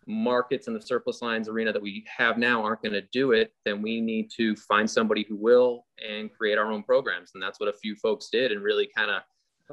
markets 0.05 0.67
and 0.67 0.75
the 0.75 0.81
surplus 0.81 1.21
lines 1.21 1.47
arena 1.47 1.71
that 1.71 1.81
we 1.81 2.05
have 2.17 2.38
now 2.38 2.61
aren't 2.61 2.81
going 2.81 2.94
to 2.94 3.03
do 3.13 3.31
it, 3.31 3.53
then 3.65 3.81
we 3.81 4.01
need 4.01 4.29
to 4.35 4.56
find 4.56 4.89
somebody 4.89 5.25
who 5.27 5.35
will 5.35 5.85
and 6.06 6.33
create 6.33 6.57
our 6.57 6.71
own 6.71 6.83
programs. 6.83 7.31
And 7.33 7.41
that's 7.41 7.59
what 7.59 7.69
a 7.69 7.73
few 7.73 7.95
folks 7.95 8.29
did 8.29 8.51
and 8.51 8.61
really 8.61 8.89
kind 8.95 9.11
of 9.11 9.21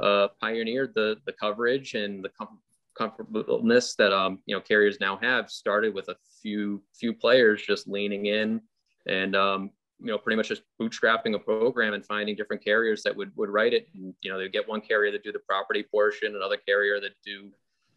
uh, 0.03 0.29
pioneered 0.41 0.93
the 0.95 1.17
the 1.27 1.33
coverage 1.33 1.95
and 1.95 2.25
the 2.25 2.29
com- 2.31 2.61
comfortableness 3.01 3.95
that 3.95 4.13
um, 4.13 4.39
you 4.47 4.55
know 4.55 4.61
carriers 4.61 4.99
now 5.01 5.19
have. 5.23 5.51
Started 5.51 5.95
with 5.95 6.09
a 6.09 6.17
few 6.43 6.83
few 6.95 7.13
players 7.13 7.63
just 7.63 7.89
leaning 7.89 8.27
in 8.27 8.61
and 9.07 9.35
um, 9.35 9.71
you 9.99 10.09
know 10.09 10.19
pretty 10.19 10.37
much 10.37 10.49
just 10.49 10.63
bootstrapping 10.81 11.35
a 11.35 11.39
program 11.39 11.95
and 11.95 12.05
finding 12.05 12.37
different 12.37 12.63
carriers 12.63 13.03
that 13.03 13.17
would 13.17 13.33
would 13.37 13.49
write 13.49 13.73
it. 13.73 13.89
And 13.95 14.15
you 14.21 14.31
know 14.31 14.39
they 14.39 14.49
get 14.49 14.69
one 14.69 14.81
carrier 14.81 15.11
that 15.13 15.25
do 15.25 15.33
the 15.33 15.41
property 15.41 15.83
portion, 15.83 16.37
another 16.37 16.59
carrier 16.59 17.01
that 17.01 17.13
do 17.25 17.51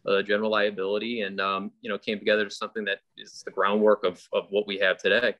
uh, 0.06 0.22
general 0.22 0.50
liability, 0.50 1.22
and 1.22 1.40
um, 1.40 1.70
you 1.82 1.90
know 1.90 1.98
came 1.98 2.18
together 2.18 2.44
to 2.44 2.50
something 2.50 2.84
that 2.86 3.00
is 3.18 3.42
the 3.44 3.50
groundwork 3.50 4.04
of 4.04 4.22
of 4.32 4.46
what 4.50 4.66
we 4.66 4.78
have 4.78 4.96
today. 4.98 5.34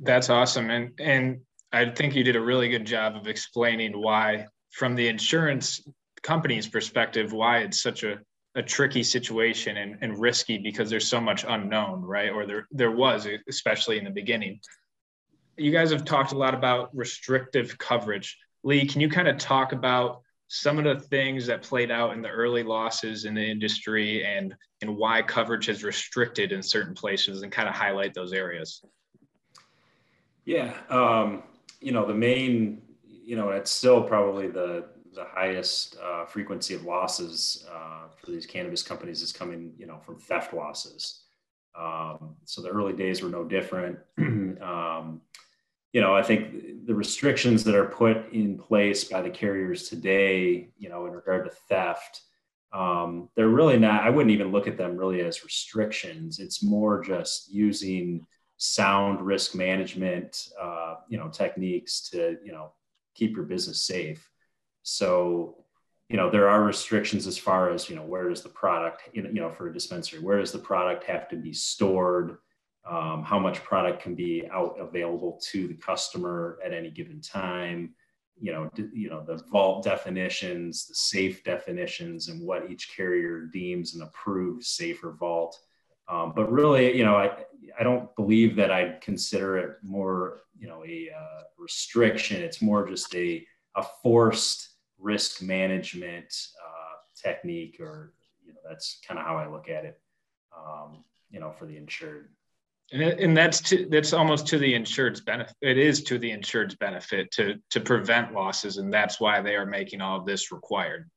That's 0.00 0.30
awesome, 0.30 0.70
and 0.70 0.92
and 0.98 1.40
I 1.72 1.90
think 1.90 2.14
you 2.14 2.24
did 2.24 2.36
a 2.36 2.40
really 2.40 2.68
good 2.68 2.86
job 2.86 3.16
of 3.16 3.26
explaining 3.26 4.00
why, 4.00 4.46
from 4.70 4.94
the 4.94 5.08
insurance 5.08 5.82
company's 6.26 6.66
perspective, 6.66 7.32
why 7.32 7.58
it's 7.58 7.80
such 7.80 8.02
a, 8.02 8.18
a 8.56 8.62
tricky 8.62 9.04
situation 9.04 9.76
and, 9.76 9.96
and 10.00 10.18
risky 10.18 10.58
because 10.58 10.90
there's 10.90 11.06
so 11.06 11.20
much 11.20 11.44
unknown, 11.48 12.02
right? 12.02 12.30
Or 12.30 12.46
there 12.46 12.66
there 12.72 12.90
was, 12.90 13.28
especially 13.48 13.98
in 13.98 14.04
the 14.04 14.10
beginning. 14.10 14.58
You 15.56 15.70
guys 15.70 15.90
have 15.92 16.04
talked 16.04 16.32
a 16.32 16.36
lot 16.36 16.52
about 16.52 16.94
restrictive 16.94 17.78
coverage. 17.78 18.36
Lee, 18.64 18.86
can 18.86 19.00
you 19.00 19.08
kind 19.08 19.28
of 19.28 19.38
talk 19.38 19.72
about 19.72 20.22
some 20.48 20.78
of 20.78 20.84
the 20.84 20.98
things 20.98 21.46
that 21.46 21.62
played 21.62 21.90
out 21.90 22.12
in 22.12 22.22
the 22.22 22.28
early 22.28 22.62
losses 22.62 23.24
in 23.24 23.34
the 23.34 23.44
industry 23.44 24.24
and 24.24 24.54
and 24.82 24.96
why 24.96 25.22
coverage 25.22 25.66
has 25.66 25.84
restricted 25.84 26.50
in 26.50 26.62
certain 26.62 26.94
places 26.94 27.42
and 27.42 27.52
kind 27.52 27.68
of 27.68 27.74
highlight 27.74 28.14
those 28.14 28.32
areas? 28.32 28.82
Yeah, 30.44 30.74
um, 30.90 31.44
you 31.80 31.92
know, 31.92 32.04
the 32.04 32.14
main, 32.14 32.82
you 33.04 33.36
know, 33.36 33.50
it's 33.50 33.70
still 33.70 34.02
probably 34.02 34.48
the 34.48 34.86
the 35.16 35.24
highest 35.24 35.96
uh, 36.02 36.26
frequency 36.26 36.74
of 36.74 36.84
losses 36.84 37.66
uh, 37.74 38.08
for 38.16 38.30
these 38.30 38.46
cannabis 38.46 38.82
companies 38.82 39.22
is 39.22 39.32
coming, 39.32 39.72
you 39.78 39.86
know, 39.86 39.98
from 39.98 40.16
theft 40.16 40.52
losses. 40.52 41.22
Um, 41.76 42.36
so 42.44 42.62
the 42.62 42.68
early 42.68 42.92
days 42.92 43.22
were 43.22 43.28
no 43.28 43.42
different. 43.42 43.98
um, 44.18 45.22
you 45.92 46.00
know, 46.02 46.14
I 46.14 46.22
think 46.22 46.86
the 46.86 46.94
restrictions 46.94 47.64
that 47.64 47.74
are 47.74 47.86
put 47.86 48.30
in 48.32 48.58
place 48.58 49.04
by 49.04 49.22
the 49.22 49.30
carriers 49.30 49.88
today, 49.88 50.68
you 50.78 50.90
know, 50.90 51.06
in 51.06 51.12
regard 51.12 51.46
to 51.46 51.50
theft, 51.50 52.20
um, 52.72 53.30
they're 53.34 53.48
really 53.48 53.78
not. 53.78 54.02
I 54.02 54.10
wouldn't 54.10 54.32
even 54.32 54.52
look 54.52 54.68
at 54.68 54.76
them 54.76 54.96
really 54.96 55.22
as 55.22 55.44
restrictions. 55.44 56.38
It's 56.38 56.62
more 56.62 57.02
just 57.02 57.50
using 57.50 58.26
sound 58.58 59.22
risk 59.22 59.54
management, 59.54 60.50
uh, 60.60 60.96
you 61.08 61.16
know, 61.16 61.28
techniques 61.28 62.10
to, 62.10 62.36
you 62.44 62.52
know, 62.52 62.72
keep 63.14 63.34
your 63.34 63.46
business 63.46 63.82
safe. 63.82 64.28
So, 64.86 65.64
you 66.08 66.16
know, 66.16 66.30
there 66.30 66.48
are 66.48 66.62
restrictions 66.62 67.26
as 67.26 67.36
far 67.36 67.70
as, 67.70 67.88
you 67.88 67.96
know, 67.96 68.04
where 68.04 68.28
does 68.28 68.42
the 68.42 68.48
product, 68.48 69.02
you 69.12 69.22
know, 69.22 69.50
for 69.50 69.68
a 69.68 69.72
dispensary, 69.72 70.20
where 70.20 70.38
does 70.38 70.52
the 70.52 70.58
product 70.58 71.04
have 71.04 71.28
to 71.30 71.36
be 71.36 71.52
stored? 71.52 72.38
um, 72.88 73.24
how 73.24 73.38
much 73.38 73.64
product 73.64 74.02
can 74.02 74.14
be 74.14 74.48
out 74.52 74.76
available 74.78 75.40
to 75.50 75.66
the 75.66 75.74
customer 75.74 76.58
at 76.64 76.72
any 76.72 76.90
given 76.90 77.20
time? 77.20 77.94
You 78.38 78.52
know 78.52 78.70
you 78.92 79.08
know 79.08 79.24
the 79.24 79.42
vault 79.50 79.82
definitions 79.82 80.86
the 80.86 80.94
safe 80.94 81.42
definitions 81.42 82.28
and 82.28 82.46
what 82.46 82.70
each 82.70 82.94
carrier 82.94 83.46
deems 83.46 83.94
an 83.94 84.02
approved 84.02 84.62
safer 84.62 85.12
vault. 85.12 85.58
Um, 86.06 86.34
but 86.36 86.52
really 86.52 86.94
you 86.94 87.02
know 87.02 87.16
i 87.16 87.30
i 87.80 87.82
don't 87.82 88.14
believe 88.14 88.54
that 88.56 88.70
i'd 88.70 89.00
consider 89.00 89.56
it 89.56 89.78
more 89.82 90.42
you 90.56 90.68
know 90.68 90.84
a 90.84 91.10
uh, 91.18 91.42
restriction. 91.56 92.42
It's 92.42 92.60
more 92.60 92.86
just 92.86 93.14
a 93.14 93.44
a 93.74 93.82
forced 94.02 94.68
risk 94.98 95.42
management 95.42 96.32
uh, 96.64 96.96
technique 97.14 97.76
or 97.80 98.12
you 98.44 98.52
know 98.52 98.60
that's 98.68 99.00
kind 99.06 99.18
of 99.18 99.26
how 99.26 99.36
i 99.36 99.46
look 99.48 99.68
at 99.68 99.84
it 99.84 100.00
um, 100.56 101.04
you 101.30 101.40
know 101.40 101.50
for 101.50 101.66
the 101.66 101.76
insured 101.76 102.30
and, 102.92 103.02
and 103.02 103.36
that's 103.36 103.60
to, 103.62 103.86
that's 103.90 104.12
almost 104.12 104.46
to 104.48 104.58
the 104.58 104.74
insured's 104.74 105.20
benefit. 105.20 105.56
It 105.60 105.78
is 105.78 106.02
to 106.04 106.18
the 106.18 106.30
insured's 106.30 106.76
benefit 106.76 107.30
to 107.32 107.56
to 107.70 107.80
prevent 107.80 108.32
losses, 108.32 108.76
and 108.76 108.92
that's 108.92 109.20
why 109.20 109.40
they 109.40 109.56
are 109.56 109.66
making 109.66 110.00
all 110.00 110.18
of 110.18 110.26
this 110.26 110.52
required. 110.52 111.10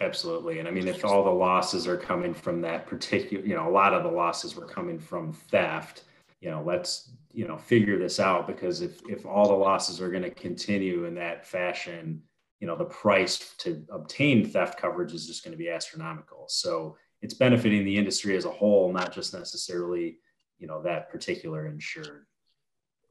Absolutely, 0.00 0.58
and 0.58 0.68
I 0.68 0.70
mean, 0.70 0.88
if 0.88 1.04
all 1.04 1.24
the 1.24 1.30
losses 1.30 1.86
are 1.86 1.96
coming 1.96 2.32
from 2.34 2.60
that 2.62 2.86
particular, 2.86 3.44
you 3.44 3.54
know, 3.54 3.68
a 3.68 3.70
lot 3.70 3.92
of 3.92 4.02
the 4.02 4.10
losses 4.10 4.54
were 4.54 4.66
coming 4.66 4.98
from 4.98 5.32
theft. 5.32 6.04
You 6.40 6.50
know, 6.50 6.62
let's 6.62 7.10
you 7.32 7.48
know 7.48 7.56
figure 7.56 7.98
this 7.98 8.20
out 8.20 8.46
because 8.46 8.80
if 8.80 9.00
if 9.08 9.26
all 9.26 9.48
the 9.48 9.54
losses 9.54 10.00
are 10.00 10.10
going 10.10 10.22
to 10.22 10.30
continue 10.30 11.06
in 11.06 11.14
that 11.16 11.44
fashion, 11.44 12.22
you 12.64 12.68
know, 12.70 12.76
the 12.76 12.86
price 12.86 13.54
to 13.58 13.84
obtain 13.92 14.48
theft 14.48 14.80
coverage 14.80 15.12
is 15.12 15.26
just 15.26 15.44
going 15.44 15.52
to 15.52 15.58
be 15.58 15.68
astronomical. 15.68 16.46
So 16.48 16.96
it's 17.20 17.34
benefiting 17.34 17.84
the 17.84 17.98
industry 17.98 18.38
as 18.38 18.46
a 18.46 18.50
whole, 18.50 18.90
not 18.90 19.12
just 19.12 19.34
necessarily 19.34 20.16
you 20.58 20.66
know 20.66 20.82
that 20.82 21.10
particular 21.10 21.66
insured 21.66 22.24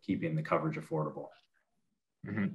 keeping 0.03 0.35
the 0.35 0.41
coverage 0.41 0.75
affordable 0.75 1.27
mm-hmm. 2.25 2.47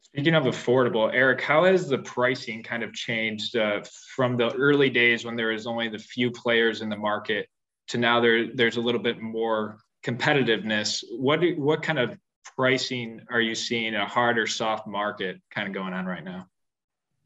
speaking 0.00 0.34
of 0.34 0.44
affordable 0.44 1.10
eric 1.12 1.40
how 1.40 1.64
has 1.64 1.88
the 1.88 1.98
pricing 1.98 2.62
kind 2.62 2.82
of 2.82 2.92
changed 2.92 3.56
uh, 3.56 3.82
from 4.14 4.36
the 4.36 4.52
early 4.54 4.90
days 4.90 5.24
when 5.24 5.36
there 5.36 5.48
was 5.48 5.66
only 5.66 5.88
the 5.88 5.98
few 5.98 6.30
players 6.30 6.82
in 6.82 6.88
the 6.88 6.96
market 6.96 7.48
to 7.88 7.98
now 7.98 8.20
there 8.20 8.54
there's 8.54 8.76
a 8.76 8.80
little 8.80 9.00
bit 9.00 9.20
more 9.20 9.78
competitiveness 10.04 11.02
what 11.18 11.40
do, 11.40 11.54
what 11.56 11.82
kind 11.82 11.98
of 11.98 12.16
pricing 12.56 13.20
are 13.30 13.40
you 13.40 13.54
seeing 13.54 13.94
a 13.94 14.06
hard 14.06 14.38
or 14.38 14.46
soft 14.46 14.86
market 14.86 15.40
kind 15.50 15.68
of 15.68 15.74
going 15.74 15.92
on 15.92 16.06
right 16.06 16.24
now 16.24 16.46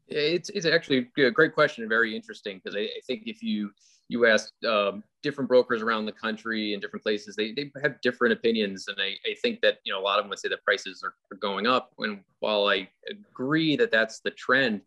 it's, 0.07 0.49
it's 0.49 0.65
actually 0.65 1.07
a 1.19 1.29
great 1.29 1.53
question 1.53 1.83
and 1.83 1.89
very 1.89 2.15
interesting 2.15 2.59
because 2.63 2.75
I, 2.75 2.81
I 2.81 2.99
think 3.05 3.23
if 3.27 3.43
you 3.43 3.69
you 4.09 4.25
ask 4.25 4.51
um, 4.67 5.03
different 5.21 5.47
brokers 5.47 5.83
around 5.83 6.05
the 6.05 6.11
country 6.11 6.73
and 6.73 6.81
different 6.81 7.03
places, 7.03 7.35
they, 7.35 7.53
they 7.53 7.71
have 7.81 8.01
different 8.01 8.33
opinions. 8.33 8.87
And 8.87 8.97
I, 8.99 9.15
I 9.29 9.35
think 9.41 9.61
that, 9.61 9.77
you 9.83 9.93
know, 9.93 9.99
a 9.99 10.01
lot 10.01 10.17
of 10.17 10.25
them 10.25 10.29
would 10.31 10.39
say 10.39 10.49
that 10.49 10.63
prices 10.65 11.03
are, 11.03 11.13
are 11.31 11.37
going 11.37 11.67
up. 11.67 11.93
And 11.99 12.21
while 12.39 12.67
I 12.67 12.89
agree 13.09 13.75
that 13.77 13.91
that's 13.91 14.19
the 14.19 14.31
trend, 14.31 14.81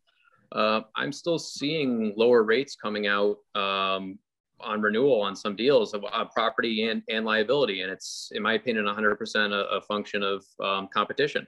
uh, 0.50 0.80
I'm 0.96 1.12
still 1.12 1.38
seeing 1.38 2.14
lower 2.16 2.42
rates 2.42 2.74
coming 2.74 3.06
out 3.06 3.38
um, 3.54 4.18
on 4.62 4.80
renewal 4.80 5.20
on 5.20 5.36
some 5.36 5.56
deals 5.56 5.94
of 5.94 6.04
uh, 6.12 6.24
property 6.26 6.88
and, 6.88 7.02
and 7.08 7.24
liability. 7.24 7.82
And 7.82 7.90
it's, 7.90 8.30
in 8.34 8.42
my 8.42 8.54
opinion, 8.54 8.84
100% 8.84 9.52
a, 9.52 9.76
a 9.76 9.80
function 9.82 10.22
of 10.22 10.44
um, 10.62 10.88
competition. 10.92 11.46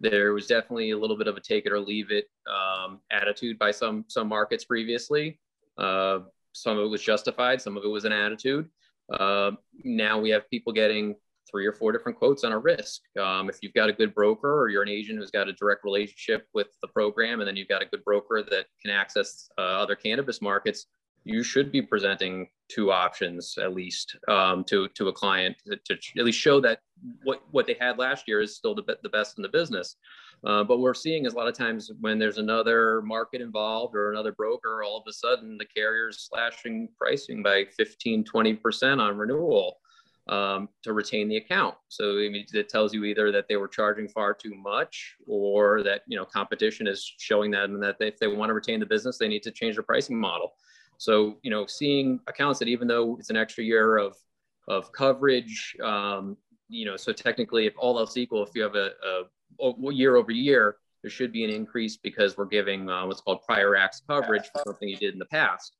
There 0.00 0.32
was 0.32 0.46
definitely 0.46 0.90
a 0.90 0.98
little 0.98 1.16
bit 1.16 1.28
of 1.28 1.36
a 1.36 1.40
take 1.40 1.66
it 1.66 1.72
or 1.72 1.80
leave 1.80 2.10
it 2.10 2.26
um, 2.50 3.00
attitude 3.12 3.58
by 3.58 3.70
some 3.70 4.04
some 4.08 4.28
markets 4.28 4.64
previously. 4.64 5.38
Uh, 5.78 6.20
some 6.52 6.78
of 6.78 6.86
it 6.86 6.88
was 6.88 7.02
justified, 7.02 7.60
some 7.60 7.76
of 7.76 7.84
it 7.84 7.88
was 7.88 8.04
an 8.04 8.12
attitude. 8.12 8.68
Uh, 9.12 9.52
now 9.84 10.18
we 10.18 10.30
have 10.30 10.48
people 10.50 10.72
getting 10.72 11.14
three 11.48 11.66
or 11.66 11.72
four 11.72 11.92
different 11.92 12.18
quotes 12.18 12.44
on 12.44 12.52
a 12.52 12.58
risk. 12.58 13.02
Um, 13.20 13.48
if 13.48 13.58
you've 13.62 13.74
got 13.74 13.88
a 13.88 13.92
good 13.92 14.14
broker 14.14 14.60
or 14.60 14.68
you're 14.68 14.82
an 14.82 14.88
agent 14.88 15.18
who's 15.18 15.30
got 15.30 15.48
a 15.48 15.52
direct 15.52 15.84
relationship 15.84 16.46
with 16.54 16.68
the 16.82 16.88
program, 16.88 17.40
and 17.40 17.46
then 17.46 17.56
you've 17.56 17.68
got 17.68 17.82
a 17.82 17.86
good 17.86 18.04
broker 18.04 18.42
that 18.50 18.66
can 18.82 18.90
access 18.90 19.48
uh, 19.58 19.60
other 19.60 19.94
cannabis 19.94 20.42
markets, 20.42 20.86
you 21.26 21.42
should 21.42 21.72
be 21.72 21.82
presenting 21.82 22.48
two 22.68 22.92
options 22.92 23.58
at 23.60 23.74
least 23.74 24.16
um, 24.28 24.64
to 24.64 24.88
to 24.88 25.08
a 25.08 25.12
client 25.12 25.56
to, 25.66 25.76
to, 25.96 26.18
at 26.18 26.24
least 26.24 26.38
show 26.38 26.60
that 26.60 26.80
what 27.24 27.42
what 27.50 27.66
they 27.66 27.76
had 27.78 27.98
last 27.98 28.26
year 28.28 28.40
is 28.40 28.56
still 28.56 28.74
the, 28.74 28.96
the 29.02 29.08
best 29.08 29.36
in 29.36 29.42
the 29.42 29.48
business. 29.48 29.96
Uh, 30.44 30.62
but 30.62 30.78
we're 30.78 30.94
seeing 30.94 31.24
is 31.24 31.32
a 31.32 31.36
lot 31.36 31.48
of 31.48 31.54
times 31.54 31.90
when 32.00 32.18
there's 32.18 32.38
another 32.38 33.02
market 33.02 33.40
involved 33.40 33.96
or 33.96 34.12
another 34.12 34.32
broker, 34.32 34.84
all 34.84 34.98
of 34.98 35.04
a 35.08 35.12
sudden 35.12 35.58
the 35.58 35.64
carrier's 35.64 36.28
slashing 36.28 36.88
pricing 36.98 37.42
by 37.42 37.64
15, 37.76 38.22
20% 38.22 39.00
on 39.00 39.16
renewal 39.16 39.78
um, 40.28 40.68
to 40.82 40.92
retain 40.92 41.28
the 41.28 41.38
account. 41.38 41.74
So 41.88 42.18
I 42.18 42.28
mean, 42.28 42.44
it 42.52 42.68
tells 42.68 42.92
you 42.92 43.04
either 43.04 43.32
that 43.32 43.48
they 43.48 43.56
were 43.56 43.66
charging 43.66 44.08
far 44.08 44.34
too 44.34 44.54
much 44.54 45.16
or 45.26 45.82
that, 45.84 46.02
you 46.06 46.18
know, 46.18 46.26
competition 46.26 46.86
is 46.86 47.14
showing 47.18 47.50
them 47.50 47.80
that 47.80 47.96
if 48.00 48.18
they 48.18 48.26
want 48.26 48.50
to 48.50 48.54
retain 48.54 48.78
the 48.78 48.86
business, 48.86 49.18
they 49.18 49.28
need 49.28 49.42
to 49.44 49.50
change 49.50 49.76
their 49.76 49.84
pricing 49.84 50.20
model. 50.20 50.52
So, 50.98 51.36
you 51.42 51.50
know, 51.50 51.66
seeing 51.66 52.20
accounts 52.26 52.58
that 52.60 52.68
even 52.68 52.88
though 52.88 53.16
it's 53.18 53.30
an 53.30 53.36
extra 53.36 53.64
year 53.64 53.96
of, 53.96 54.16
of 54.68 54.92
coverage, 54.92 55.76
um, 55.82 56.36
you 56.68 56.84
know, 56.84 56.96
so 56.96 57.12
technically 57.12 57.66
if 57.66 57.74
all 57.78 57.98
else 57.98 58.16
equal, 58.16 58.42
if 58.42 58.50
you 58.54 58.62
have 58.62 58.74
a, 58.74 58.90
a 59.60 59.92
year 59.92 60.16
over 60.16 60.32
year, 60.32 60.76
there 61.02 61.10
should 61.10 61.32
be 61.32 61.44
an 61.44 61.50
increase 61.50 61.96
because 61.96 62.36
we're 62.36 62.46
giving 62.46 62.90
uh, 62.90 63.06
what's 63.06 63.20
called 63.20 63.42
prior 63.42 63.76
acts 63.76 64.02
coverage 64.08 64.50
for 64.52 64.62
something 64.66 64.88
you 64.88 64.96
did 64.96 65.12
in 65.12 65.18
the 65.18 65.26
past. 65.26 65.76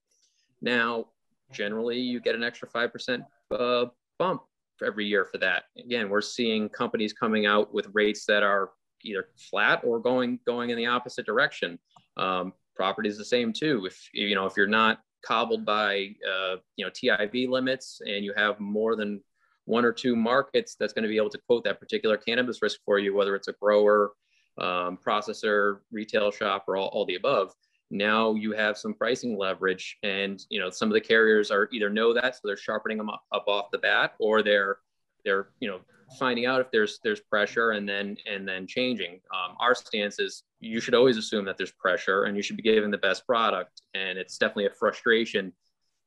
Now, 0.62 1.06
generally, 1.52 1.98
you 1.98 2.20
get 2.20 2.34
an 2.34 2.44
extra 2.44 2.68
5% 2.68 3.24
uh, 3.50 3.86
bump 4.18 4.42
every 4.84 5.06
year 5.06 5.24
for 5.24 5.38
that. 5.38 5.64
Again, 5.78 6.08
we're 6.08 6.20
seeing 6.20 6.68
companies 6.68 7.12
coming 7.12 7.46
out 7.46 7.72
with 7.72 7.88
rates 7.92 8.24
that 8.26 8.42
are 8.42 8.70
either 9.02 9.28
flat 9.36 9.80
or 9.84 9.98
going 10.00 10.38
going 10.46 10.70
in 10.70 10.76
the 10.76 10.86
opposite 10.86 11.26
direction. 11.26 11.78
Um, 12.16 12.52
property 12.76 13.08
is 13.08 13.18
the 13.18 13.24
same 13.24 13.52
too. 13.52 13.86
If 13.86 14.08
you 14.12 14.34
know 14.34 14.46
if 14.46 14.54
you're 14.56 14.66
not 14.66 15.00
cobbled 15.24 15.64
by 15.64 16.14
uh, 16.28 16.56
you 16.76 16.84
know 16.84 16.90
TIV 16.90 17.48
limits 17.48 18.00
and 18.06 18.24
you 18.24 18.32
have 18.36 18.60
more 18.60 18.96
than 18.96 19.20
one 19.64 19.84
or 19.84 19.92
two 19.92 20.14
markets 20.14 20.76
that's 20.78 20.92
going 20.92 21.02
to 21.02 21.08
be 21.08 21.16
able 21.16 21.30
to 21.30 21.40
quote 21.46 21.64
that 21.64 21.80
particular 21.80 22.16
cannabis 22.16 22.62
risk 22.62 22.78
for 22.84 22.98
you, 22.98 23.14
whether 23.14 23.34
it's 23.34 23.48
a 23.48 23.54
grower, 23.60 24.12
um, 24.58 24.96
processor, 25.04 25.78
retail 25.90 26.30
shop, 26.30 26.64
or 26.68 26.76
all, 26.76 26.88
all 26.88 27.04
the 27.04 27.16
above. 27.16 27.52
Now 27.90 28.34
you 28.34 28.52
have 28.52 28.78
some 28.78 28.94
pricing 28.94 29.36
leverage, 29.36 29.96
and 30.02 30.42
you 30.48 30.60
know 30.60 30.70
some 30.70 30.88
of 30.88 30.94
the 30.94 31.00
carriers 31.00 31.50
are 31.50 31.68
either 31.72 31.90
know 31.90 32.12
that, 32.14 32.34
so 32.34 32.40
they're 32.44 32.56
sharpening 32.56 32.98
them 32.98 33.10
up, 33.10 33.22
up 33.32 33.44
off 33.46 33.70
the 33.70 33.78
bat, 33.78 34.14
or 34.18 34.42
they're 34.42 34.78
they're 35.26 35.48
you 35.60 35.68
know 35.68 35.80
finding 36.18 36.46
out 36.46 36.60
if 36.60 36.70
there's 36.70 37.00
there's 37.04 37.20
pressure 37.20 37.72
and 37.72 37.86
then 37.86 38.16
and 38.26 38.48
then 38.48 38.66
changing. 38.66 39.20
Um, 39.34 39.56
our 39.60 39.74
stance 39.74 40.18
is 40.18 40.44
you 40.60 40.80
should 40.80 40.94
always 40.94 41.18
assume 41.18 41.44
that 41.44 41.58
there's 41.58 41.72
pressure, 41.72 42.24
and 42.24 42.36
you 42.36 42.42
should 42.42 42.56
be 42.56 42.62
giving 42.62 42.90
the 42.90 42.98
best 42.98 43.26
product. 43.26 43.82
And 43.94 44.18
it's 44.18 44.38
definitely 44.38 44.66
a 44.66 44.70
frustration 44.70 45.52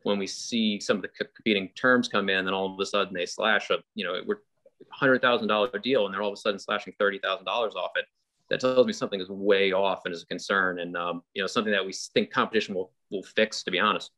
when 0.03 0.17
we 0.17 0.27
see 0.27 0.79
some 0.79 0.97
of 0.97 1.01
the 1.01 1.09
competing 1.09 1.69
terms 1.75 2.07
come 2.07 2.29
in, 2.29 2.45
then 2.45 2.53
all 2.53 2.73
of 2.73 2.79
a 2.79 2.85
sudden 2.85 3.13
they 3.13 3.25
slash 3.25 3.69
a, 3.69 3.77
you 3.95 4.05
know, 4.05 4.21
we're 4.25 4.37
hundred 4.91 5.21
thousand 5.21 5.47
dollar 5.47 5.69
deal, 5.79 6.05
and 6.05 6.13
they're 6.13 6.21
all 6.21 6.29
of 6.29 6.37
a 6.37 6.41
sudden 6.41 6.59
slashing 6.59 6.93
thirty 6.97 7.19
thousand 7.19 7.45
dollars 7.45 7.75
off 7.75 7.91
it. 7.95 8.05
That 8.49 8.61
tells 8.61 8.87
me 8.87 8.93
something 8.93 9.21
is 9.21 9.29
way 9.29 9.73
off 9.73 10.01
and 10.05 10.13
is 10.13 10.23
a 10.23 10.25
concern, 10.25 10.79
and 10.79 10.95
um, 10.95 11.21
you 11.33 11.43
know, 11.43 11.47
something 11.47 11.73
that 11.73 11.85
we 11.85 11.93
think 11.93 12.31
competition 12.31 12.73
will 12.75 12.91
will 13.11 13.23
fix. 13.23 13.63
To 13.63 13.71
be 13.71 13.79
honest. 13.79 14.11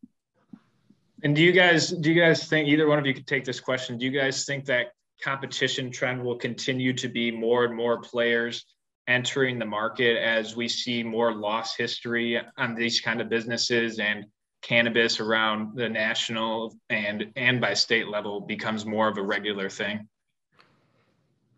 And 1.24 1.36
do 1.36 1.44
you 1.44 1.52
guys 1.52 1.90
do 1.90 2.12
you 2.12 2.20
guys 2.20 2.48
think 2.48 2.68
either 2.68 2.88
one 2.88 3.00
of 3.00 3.06
you 3.06 3.14
could 3.14 3.28
take 3.28 3.46
this 3.46 3.60
question? 3.60 3.98
Do 3.98 4.06
you 4.06 4.12
guys 4.12 4.46
think 4.46 4.66
that 4.66 4.88
competition 5.22 5.92
trend 5.92 6.24
will 6.24 6.38
continue 6.38 6.94
to 6.94 7.08
be 7.08 7.32
more 7.32 7.66
and 7.66 7.76
more 7.76 8.02
players 8.02 8.66
entering 9.08 9.60
the 9.60 9.66
market 9.66 10.18
as 10.18 10.56
we 10.56 10.68
see 10.68 11.04
more 11.04 11.34
loss 11.34 11.76
history 11.76 12.40
on 12.58 12.76
these 12.76 13.02
kind 13.02 13.22
of 13.22 13.30
businesses 13.30 14.00
and 14.00 14.26
cannabis 14.62 15.20
around 15.20 15.76
the 15.76 15.90
national 15.90 16.76
and 16.90 17.32
and 17.36 17.60
by 17.60 17.74
state 17.74 18.08
level 18.08 18.42
becomes 18.42 18.86
more 18.86 19.08
of 19.08 19.18
a 19.18 19.22
regular 19.22 19.70
thing? 19.70 20.08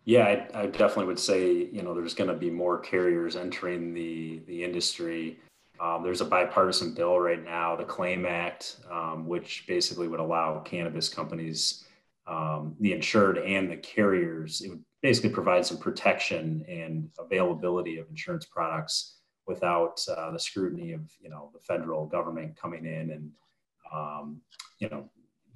Yeah, 0.06 0.46
I, 0.54 0.64
I 0.64 0.66
definitely 0.66 1.06
would 1.06 1.20
say 1.20 1.70
you 1.72 1.82
know 1.82 1.94
there's 1.94 2.14
going 2.14 2.30
to 2.30 2.36
be 2.36 2.50
more 2.50 2.80
carriers 2.80 3.38
entering 3.38 3.94
the 3.94 4.42
the 4.48 4.64
industry. 4.64 5.40
Um, 5.80 6.04
there's 6.04 6.22
a 6.22 6.26
bipartisan 6.26 6.94
bill 6.94 7.20
right 7.20 7.44
now, 7.44 7.76
the 7.76 7.84
Claim 7.84 8.26
Act, 8.26 8.78
um, 8.92 9.28
which 9.28 9.66
basically 9.68 10.08
would 10.08 10.20
allow 10.20 10.60
cannabis 10.60 11.10
companies, 11.10 11.84
um, 12.28 12.76
the 12.80 12.94
insured 12.94 13.38
and 13.38 13.70
the 13.70 13.78
carriers, 13.78 14.62
it 14.62 14.70
would 14.70 14.84
basically 15.02 15.30
provide 15.30 15.66
some 15.66 15.78
protection 15.78 16.64
and 16.68 17.10
availability 17.20 17.98
of 17.98 18.10
insurance 18.10 18.46
products 18.46 19.18
without 19.46 20.02
uh, 20.08 20.32
the 20.32 20.40
scrutiny 20.40 20.94
of 20.94 21.02
you 21.20 21.30
know 21.30 21.50
the 21.54 21.60
federal 21.60 22.06
government 22.06 22.56
coming 22.56 22.86
in 22.86 23.12
and 23.12 23.30
um, 23.94 24.40
you 24.80 24.88
know 24.90 25.10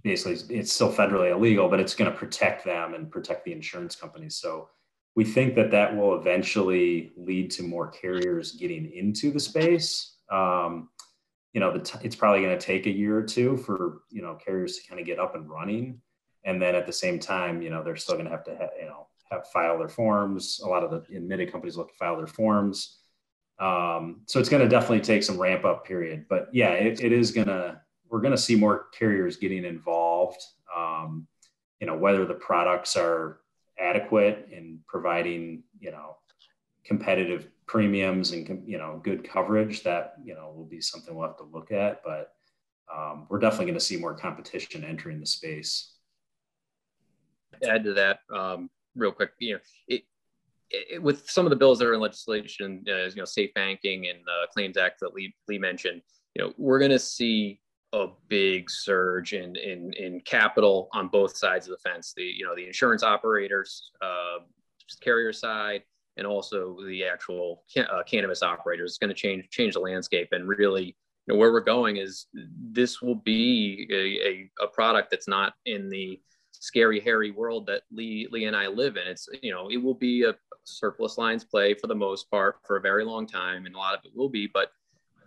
basically 0.04 0.56
it's 0.56 0.74
still 0.74 0.92
federally 0.92 1.32
illegal 1.32 1.70
but 1.70 1.80
it's 1.80 1.96
going 1.96 2.12
to 2.12 2.18
protect 2.18 2.66
them 2.66 2.94
and 2.94 3.10
protect 3.10 3.46
the 3.46 3.54
insurance 3.54 3.96
companies. 3.96 4.36
So 4.36 4.70
we 5.18 5.26
think 5.26 5.56
that 5.56 5.72
that 5.72 5.98
will 5.98 6.18
eventually 6.18 7.12
lead 7.18 7.52
to 7.52 7.64
more 7.64 7.90
carriers 7.90 8.54
getting 8.54 8.90
into 8.94 9.32
the 9.32 9.40
space 9.40 10.16
um, 10.32 10.90
you 11.54 11.60
know 11.60 11.78
t- 11.78 12.00
it's 12.04 12.16
probably 12.16 12.42
going 12.42 12.58
to 12.58 12.66
take 12.66 12.86
a 12.86 12.92
year 12.92 13.18
or 13.18 13.24
two 13.24 13.58
for 13.58 14.04
you 14.10 14.22
know 14.22 14.36
carriers 14.36 14.78
to 14.78 14.88
kind 14.88 15.02
of 15.02 15.06
get 15.06 15.20
up 15.20 15.36
and 15.36 15.50
running 15.50 16.00
and 16.48 16.62
then 16.62 16.76
at 16.76 16.86
the 16.86 16.94
same 16.94 17.20
time, 17.20 17.62
you 17.62 17.70
know, 17.70 17.84
they're 17.84 17.98
still 17.98 18.16
going 18.16 18.26
to 18.26 18.32
have 18.32 18.46
to, 18.46 18.56
ha- 18.56 18.70
you 18.80 18.86
know, 18.86 19.08
have 19.30 19.48
file 19.50 19.78
their 19.78 19.90
forms. 19.90 20.62
A 20.64 20.68
lot 20.68 20.82
of 20.82 20.92
the 20.92 21.16
admitted 21.16 21.52
companies 21.52 21.76
look 21.76 21.90
to 21.90 21.98
file 21.98 22.16
their 22.16 22.26
forms. 22.26 23.00
Um, 23.60 24.22
so 24.28 24.40
it's 24.40 24.48
going 24.48 24.64
to 24.64 24.70
definitely 24.70 25.02
take 25.02 25.24
some 25.24 25.38
ramp 25.38 25.66
up 25.66 25.86
period, 25.86 26.26
but 26.30 26.48
yeah, 26.54 26.70
it, 26.70 27.04
it 27.04 27.12
is 27.12 27.32
going 27.32 27.48
to, 27.48 27.82
we're 28.10 28.22
going 28.22 28.32
to 28.32 28.38
see 28.38 28.56
more 28.56 28.86
carriers 28.98 29.36
getting 29.36 29.66
involved. 29.66 30.42
Um, 30.76 31.28
you 31.82 31.88
know, 31.88 31.98
whether 31.98 32.26
the 32.26 32.36
products 32.36 32.96
are 32.96 33.42
adequate 33.80 34.48
in 34.52 34.80
providing, 34.88 35.64
you 35.80 35.92
know, 35.92 36.18
competitive 36.86 37.48
premiums 37.66 38.32
and, 38.32 38.64
you 38.66 38.78
know, 38.78 39.02
good 39.04 39.24
coverage 39.24 39.84
that, 39.84 40.14
you 40.24 40.34
know, 40.34 40.54
will 40.56 40.66
be 40.66 40.82
something 40.82 41.16
we'll 41.16 41.28
have 41.28 41.38
to 41.38 41.44
look 41.44 41.72
at, 41.72 42.02
but 42.04 42.34
um, 42.96 43.28
we're 43.30 43.40
definitely 43.40 43.66
going 43.66 43.74
to 43.76 43.82
see 43.82 43.98
more 43.98 44.16
competition 44.16 44.84
entering 44.84 45.20
the 45.20 45.26
space 45.26 45.98
add 47.64 47.84
to 47.84 47.94
that 47.94 48.20
um, 48.34 48.70
real 48.96 49.12
quick. 49.12 49.32
You 49.40 49.56
know, 49.56 49.60
it, 49.88 50.04
it, 50.70 51.02
with 51.02 51.30
some 51.30 51.46
of 51.46 51.50
the 51.50 51.56
bills 51.56 51.80
that 51.80 51.88
are 51.88 51.94
in 51.94 52.00
legislation, 52.00 52.84
uh, 52.88 53.06
you 53.06 53.16
know, 53.16 53.26
safe 53.26 53.54
banking 53.54 54.08
and 54.08 54.20
the 54.26 54.48
Claims 54.54 54.78
Act 54.78 55.00
that 55.02 55.14
Lee, 55.14 55.34
Lee 55.48 55.58
mentioned, 55.58 56.02
you 56.36 56.44
know, 56.44 56.54
we're 56.58 56.80
going 56.80 56.92
to 56.92 57.00
see 57.00 57.60
a 57.94 58.08
big 58.28 58.70
surge 58.70 59.34
in, 59.34 59.56
in 59.56 59.94
in 59.94 60.20
capital 60.22 60.90
on 60.94 61.08
both 61.08 61.38
sides 61.38 61.68
of 61.68 61.72
the 61.72 61.90
fence. 61.90 62.14
The 62.16 62.24
you 62.24 62.46
know 62.46 62.56
the 62.56 62.66
insurance 62.66 63.04
operators, 63.04 63.92
uh, 64.02 64.40
carrier 65.02 65.34
side, 65.34 65.84
and 66.18 66.28
also 66.28 66.78
the 66.86 67.06
actual 67.06 67.64
uh, 67.78 68.04
cannabis 68.04 68.44
operators. 68.44 68.92
It's 68.92 68.98
going 68.98 69.10
to 69.10 69.16
change 69.16 69.50
change 69.50 69.74
the 69.74 69.80
landscape 69.80 70.30
and 70.32 70.48
really. 70.48 70.96
You 71.30 71.34
know, 71.34 71.40
where 71.42 71.52
we're 71.52 71.60
going 71.60 71.98
is 71.98 72.28
this 72.34 73.02
will 73.02 73.16
be 73.16 73.86
a, 73.92 74.64
a, 74.64 74.66
a 74.66 74.68
product 74.70 75.12
that's 75.12 75.28
not 75.28 75.56
in 75.66 75.90
the 75.90 76.22
scary, 76.52 77.00
hairy 77.00 77.32
world 77.32 77.68
that 77.68 77.82
Lee, 77.92 78.28
Lee 78.32 78.46
and 78.46 78.56
I 78.56 78.68
live 78.68 78.98
in. 78.98 79.08
It's, 79.08 79.28
you 79.42 79.52
know, 79.52 79.70
it 79.70 79.78
will 79.78 79.94
be 79.94 80.24
a 80.24 80.36
surplus 80.64 81.18
lines 81.18 81.44
play 81.44 81.74
for 81.74 81.88
the 81.88 81.96
most 81.96 82.30
part 82.30 82.58
for 82.66 82.78
a 82.78 82.82
very 82.82 83.04
long 83.04 83.28
time. 83.28 83.66
And 83.66 83.76
a 83.76 83.78
lot 83.78 83.94
of 83.94 84.02
it 84.06 84.12
will 84.16 84.30
be, 84.30 84.50
but 84.54 84.72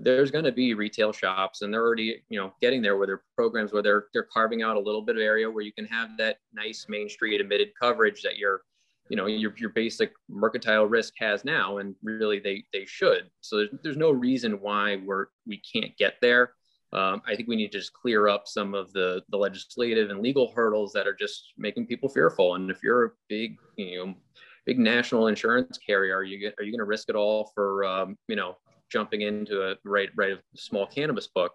there's 0.03 0.31
going 0.31 0.45
to 0.45 0.53
be 0.53 0.75
retail 0.75 1.13
shops 1.13 1.63
and 1.63 1.73
they're 1.73 1.85
already, 1.85 2.23
you 2.29 2.39
know, 2.39 2.53
getting 2.61 2.83
there 2.83 2.97
where 2.97 3.07
their 3.07 3.23
programs 3.37 3.73
where 3.73 3.83
they're, 3.83 4.07
they're 4.13 4.29
carving 4.33 4.63
out 4.63 4.77
a 4.77 4.81
little 4.81 5.03
bit 5.03 5.17
of 5.17 5.23
area 5.23 5.51
where 5.51 5.63
you 5.63 5.73
can 5.73 5.85
have 5.87 6.17
that 6.19 6.39
nice 6.53 6.87
main 6.89 7.09
street 7.09 7.41
admitted 7.41 7.69
coverage 7.81 8.23
that 8.23 8.39
your, 8.39 8.63
you 9.09 9.17
know, 9.17 9.27
your, 9.27 9.53
your 9.57 9.71
basic 9.71 10.13
mercantile 10.29 10.87
risk 10.87 11.15
has 11.19 11.45
now. 11.45 11.79
And 11.79 11.95
really 12.03 12.39
they, 12.39 12.65
they 12.73 12.85
should. 12.87 13.31
So 13.41 13.57
there's, 13.57 13.69
there's 13.83 13.97
no 13.97 14.11
reason 14.11 14.61
why 14.61 14.97
we're, 14.97 15.27
we 15.47 15.61
can't 15.73 15.97
get 15.97 16.15
there 16.23 16.55
um, 16.93 17.23
I 17.27 17.37
think 17.37 17.49
we 17.49 17.57
need 17.57 17.71
to 17.71 17.79
just 17.79 17.93
clear 17.93 18.29
up 18.29 18.49
some 18.49 18.75
of 18.75 18.93
the 18.93 19.23
the 19.29 19.37
legislative 19.37 20.11
and 20.11 20.21
legal 20.21 20.53
hurdles 20.53 20.93
that 20.93 21.07
are 21.07 21.15
just 21.15 21.53
making 21.57 21.87
people 21.87 22.09
fearful. 22.09 22.57
And 22.57 22.71
if 22.71 22.83
you're 22.83 23.05
a 23.05 23.11
big, 23.29 23.59
you 23.77 24.07
know, 24.07 24.15
big 24.67 24.79
national 24.79 25.29
insurance 25.29 25.79
carrier, 25.79 26.17
are 26.17 26.25
you 26.25 26.51
are 26.59 26.65
you 26.65 26.73
going 26.73 26.79
to 26.79 26.85
risk 26.85 27.09
it 27.09 27.15
all 27.15 27.53
for 27.55 27.85
um, 27.85 28.19
you 28.27 28.35
know 28.35 28.57
jumping 28.91 29.23
into 29.23 29.63
a 29.63 29.75
right 29.85 30.11
right 30.17 30.33
a 30.33 30.39
small 30.57 30.87
cannabis 30.87 31.27
book? 31.27 31.53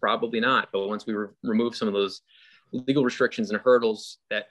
Probably 0.00 0.40
not. 0.40 0.68
But 0.72 0.88
once 0.88 1.06
we 1.06 1.14
re- 1.14 1.28
remove 1.42 1.74
some 1.74 1.88
of 1.88 1.94
those 1.94 2.22
legal 2.72 3.04
restrictions 3.04 3.50
and 3.50 3.60
hurdles 3.60 4.18
that 4.30 4.46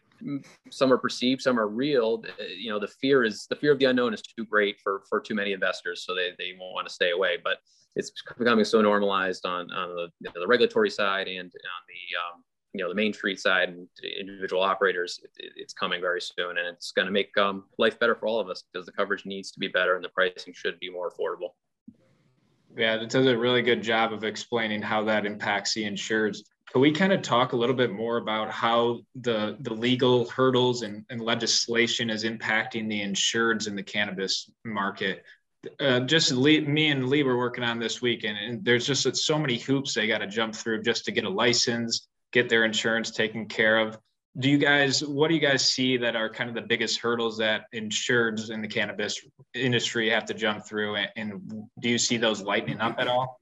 some 0.69 0.91
are 0.91 0.97
perceived, 0.97 1.41
some 1.41 1.59
are 1.59 1.67
real. 1.67 2.23
You 2.57 2.71
know, 2.71 2.79
the 2.79 2.87
fear 2.87 3.23
is 3.23 3.47
the 3.49 3.55
fear 3.55 3.71
of 3.71 3.79
the 3.79 3.85
unknown 3.85 4.13
is 4.13 4.21
too 4.21 4.45
great 4.45 4.79
for 4.81 5.03
for 5.09 5.19
too 5.19 5.35
many 5.35 5.53
investors, 5.53 6.03
so 6.05 6.15
they 6.15 6.31
they 6.37 6.55
won't 6.59 6.73
want 6.73 6.87
to 6.87 6.93
stay 6.93 7.11
away. 7.11 7.37
But 7.43 7.57
it's 7.95 8.11
becoming 8.37 8.65
so 8.65 8.81
normalized 8.81 9.45
on, 9.45 9.71
on 9.71 9.95
the, 9.95 10.09
you 10.19 10.29
know, 10.35 10.41
the 10.41 10.47
regulatory 10.47 10.89
side 10.89 11.27
and 11.27 11.45
on 11.45 11.81
the 11.87 12.33
um, 12.35 12.43
you 12.73 12.83
know 12.83 12.89
the 12.89 12.95
main 12.95 13.13
street 13.13 13.39
side 13.39 13.69
and 13.69 13.87
individual 14.19 14.61
operators 14.61 15.19
it, 15.23 15.53
it's 15.55 15.73
coming 15.73 16.01
very 16.01 16.19
soon 16.19 16.57
and 16.57 16.67
it's 16.67 16.91
going 16.91 17.05
to 17.05 17.11
make 17.11 17.35
um, 17.37 17.63
life 17.77 17.97
better 17.99 18.15
for 18.15 18.27
all 18.27 18.39
of 18.39 18.49
us 18.49 18.63
because 18.71 18.85
the 18.85 18.91
coverage 18.91 19.25
needs 19.25 19.49
to 19.51 19.59
be 19.59 19.69
better 19.69 19.95
and 19.95 20.03
the 20.03 20.09
pricing 20.09 20.53
should 20.53 20.77
be 20.79 20.89
more 20.89 21.09
affordable 21.09 21.51
yeah 22.77 22.97
that 22.97 23.09
does 23.09 23.25
a 23.25 23.37
really 23.37 23.61
good 23.61 23.81
job 23.81 24.13
of 24.13 24.23
explaining 24.23 24.81
how 24.81 25.03
that 25.03 25.25
impacts 25.25 25.73
the 25.73 25.83
insureds 25.83 26.39
can 26.71 26.81
we 26.81 26.91
kind 26.91 27.13
of 27.13 27.21
talk 27.21 27.53
a 27.53 27.55
little 27.55 27.75
bit 27.75 27.91
more 27.91 28.17
about 28.17 28.51
how 28.51 28.99
the 29.21 29.57
the 29.61 29.73
legal 29.73 30.29
hurdles 30.29 30.81
and, 30.81 31.05
and 31.09 31.21
legislation 31.21 32.09
is 32.09 32.23
impacting 32.23 32.89
the 32.89 33.01
insureds 33.01 33.67
in 33.67 33.75
the 33.75 33.83
cannabis 33.83 34.49
market 34.63 35.23
uh, 35.79 36.01
just 36.01 36.31
Lee, 36.31 36.61
me 36.61 36.89
and 36.89 37.09
Lee 37.09 37.23
were 37.23 37.37
working 37.37 37.63
on 37.63 37.79
this 37.79 38.01
weekend, 38.01 38.37
and 38.37 38.63
there's 38.63 38.85
just 38.85 39.15
so 39.15 39.39
many 39.39 39.57
hoops 39.57 39.93
they 39.93 40.07
got 40.07 40.19
to 40.19 40.27
jump 40.27 40.55
through 40.55 40.83
just 40.83 41.05
to 41.05 41.11
get 41.11 41.23
a 41.23 41.29
license, 41.29 42.07
get 42.31 42.49
their 42.49 42.65
insurance 42.65 43.11
taken 43.11 43.47
care 43.47 43.79
of. 43.79 43.97
Do 44.37 44.49
you 44.49 44.57
guys, 44.57 45.03
what 45.03 45.29
do 45.29 45.33
you 45.33 45.39
guys 45.39 45.67
see 45.67 45.95
that 45.97 46.15
are 46.15 46.29
kind 46.29 46.49
of 46.49 46.55
the 46.55 46.61
biggest 46.61 46.99
hurdles 46.99 47.37
that 47.37 47.71
insureds 47.73 48.49
in 48.49 48.61
the 48.61 48.67
cannabis 48.67 49.19
industry 49.53 50.09
have 50.09 50.25
to 50.25 50.33
jump 50.33 50.65
through? 50.65 50.95
And, 50.95 51.09
and 51.15 51.63
do 51.79 51.89
you 51.89 51.97
see 51.97 52.17
those 52.17 52.41
lightening 52.41 52.81
up 52.81 52.95
at 52.99 53.07
all? 53.07 53.39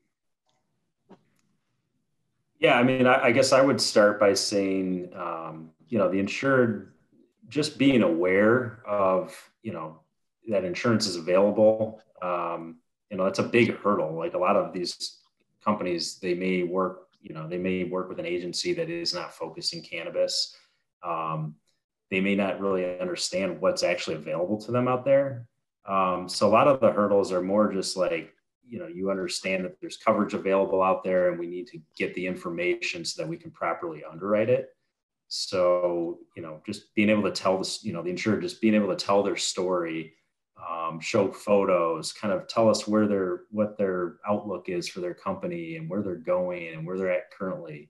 Yeah, 2.59 2.79
I 2.79 2.83
mean, 2.83 3.07
I, 3.07 3.25
I 3.25 3.31
guess 3.31 3.51
I 3.51 3.61
would 3.61 3.81
start 3.81 4.19
by 4.19 4.35
saying, 4.35 5.09
um, 5.15 5.71
you 5.89 5.97
know, 5.97 6.09
the 6.09 6.19
insured 6.19 6.93
just 7.49 7.77
being 7.77 8.03
aware 8.03 8.79
of, 8.87 9.35
you 9.63 9.73
know, 9.73 9.99
that 10.47 10.63
insurance 10.63 11.07
is 11.07 11.15
available 11.15 12.01
um, 12.21 12.77
you 13.09 13.17
know 13.17 13.25
that's 13.25 13.39
a 13.39 13.43
big 13.43 13.77
hurdle 13.77 14.13
like 14.13 14.33
a 14.33 14.37
lot 14.37 14.55
of 14.55 14.73
these 14.73 15.19
companies 15.63 16.19
they 16.19 16.33
may 16.33 16.63
work 16.63 17.09
you 17.21 17.33
know 17.33 17.47
they 17.47 17.57
may 17.57 17.83
work 17.83 18.09
with 18.09 18.19
an 18.19 18.25
agency 18.25 18.73
that 18.73 18.89
is 18.89 19.13
not 19.13 19.33
focusing 19.33 19.81
cannabis 19.81 20.55
um, 21.03 21.55
they 22.09 22.21
may 22.21 22.35
not 22.35 22.59
really 22.59 22.99
understand 22.99 23.59
what's 23.59 23.83
actually 23.83 24.15
available 24.15 24.57
to 24.57 24.71
them 24.71 24.87
out 24.87 25.05
there 25.05 25.47
um, 25.85 26.29
so 26.29 26.47
a 26.47 26.49
lot 26.49 26.67
of 26.67 26.79
the 26.79 26.91
hurdles 26.91 27.31
are 27.31 27.41
more 27.41 27.71
just 27.71 27.97
like 27.97 28.33
you 28.67 28.79
know 28.79 28.87
you 28.87 29.11
understand 29.11 29.65
that 29.65 29.79
there's 29.81 29.97
coverage 29.97 30.33
available 30.33 30.81
out 30.81 31.03
there 31.03 31.29
and 31.29 31.39
we 31.39 31.47
need 31.47 31.67
to 31.67 31.79
get 31.97 32.13
the 32.13 32.25
information 32.25 33.03
so 33.03 33.21
that 33.21 33.27
we 33.27 33.37
can 33.37 33.51
properly 33.51 34.03
underwrite 34.09 34.49
it 34.49 34.69
so 35.27 36.19
you 36.35 36.41
know 36.41 36.61
just 36.65 36.93
being 36.95 37.09
able 37.09 37.23
to 37.23 37.31
tell 37.31 37.57
this 37.57 37.83
you 37.83 37.91
know 37.91 38.01
the 38.01 38.09
insured 38.09 38.41
just 38.41 38.61
being 38.61 38.75
able 38.75 38.87
to 38.87 39.05
tell 39.05 39.23
their 39.23 39.37
story 39.37 40.13
um, 40.69 40.99
show 40.99 41.31
photos, 41.31 42.13
kind 42.13 42.33
of 42.33 42.47
tell 42.47 42.69
us 42.69 42.87
where 42.87 43.07
their 43.07 43.41
what 43.51 43.77
their 43.77 44.17
outlook 44.27 44.69
is 44.69 44.87
for 44.87 44.99
their 44.99 45.13
company 45.13 45.77
and 45.77 45.89
where 45.89 46.01
they're 46.01 46.15
going 46.15 46.69
and 46.69 46.85
where 46.85 46.97
they're 46.97 47.11
at 47.11 47.31
currently. 47.31 47.89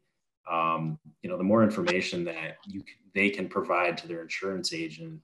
Um, 0.49 0.99
you 1.21 1.29
know, 1.29 1.37
the 1.37 1.43
more 1.43 1.63
information 1.63 2.23
that 2.25 2.57
you 2.67 2.83
they 3.13 3.29
can 3.29 3.47
provide 3.47 3.97
to 3.99 4.07
their 4.07 4.21
insurance 4.21 4.73
agent, 4.73 5.21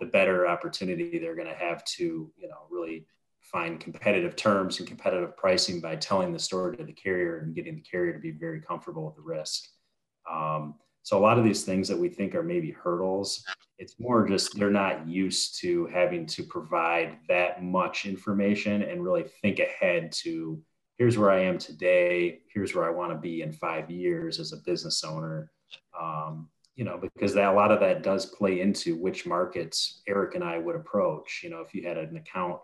the 0.00 0.06
better 0.06 0.46
opportunity 0.46 1.18
they're 1.18 1.34
going 1.34 1.48
to 1.48 1.54
have 1.54 1.84
to 1.84 2.30
you 2.36 2.48
know 2.48 2.66
really 2.70 3.06
find 3.40 3.78
competitive 3.78 4.36
terms 4.36 4.78
and 4.78 4.88
competitive 4.88 5.36
pricing 5.36 5.80
by 5.80 5.96
telling 5.96 6.32
the 6.32 6.38
story 6.38 6.76
to 6.76 6.84
the 6.84 6.92
carrier 6.92 7.38
and 7.38 7.54
getting 7.54 7.74
the 7.74 7.82
carrier 7.82 8.12
to 8.12 8.18
be 8.18 8.30
very 8.30 8.60
comfortable 8.60 9.04
with 9.04 9.16
the 9.16 9.22
risk. 9.22 9.68
Um, 10.30 10.76
so 11.02 11.18
a 11.18 11.20
lot 11.20 11.38
of 11.38 11.44
these 11.44 11.64
things 11.64 11.86
that 11.88 11.98
we 11.98 12.08
think 12.08 12.34
are 12.34 12.42
maybe 12.42 12.70
hurdles, 12.70 13.44
it's 13.78 14.00
more 14.00 14.26
just 14.26 14.56
they're 14.56 14.70
not 14.70 15.06
used 15.06 15.60
to 15.60 15.84
having 15.86 16.24
to 16.26 16.42
provide 16.42 17.18
that 17.28 17.62
much 17.62 18.06
information 18.06 18.82
and 18.82 19.04
really 19.04 19.24
think 19.42 19.58
ahead 19.58 20.10
to 20.12 20.58
here's 20.98 21.18
where 21.18 21.30
I 21.30 21.40
am 21.40 21.58
today, 21.58 22.40
here's 22.52 22.74
where 22.74 22.84
I 22.84 22.90
want 22.90 23.12
to 23.12 23.18
be 23.18 23.42
in 23.42 23.52
five 23.52 23.90
years 23.90 24.38
as 24.38 24.52
a 24.52 24.58
business 24.58 25.04
owner. 25.04 25.50
Um, 26.00 26.48
you 26.76 26.84
know, 26.84 26.98
because 26.98 27.34
that 27.34 27.52
a 27.52 27.56
lot 27.56 27.70
of 27.70 27.80
that 27.80 28.02
does 28.02 28.26
play 28.26 28.60
into 28.60 28.96
which 28.96 29.26
markets 29.26 30.02
Eric 30.08 30.34
and 30.34 30.42
I 30.42 30.58
would 30.58 30.74
approach. 30.74 31.40
You 31.44 31.50
know, 31.50 31.60
if 31.60 31.72
you 31.72 31.86
had 31.86 31.98
an 31.98 32.16
account 32.16 32.58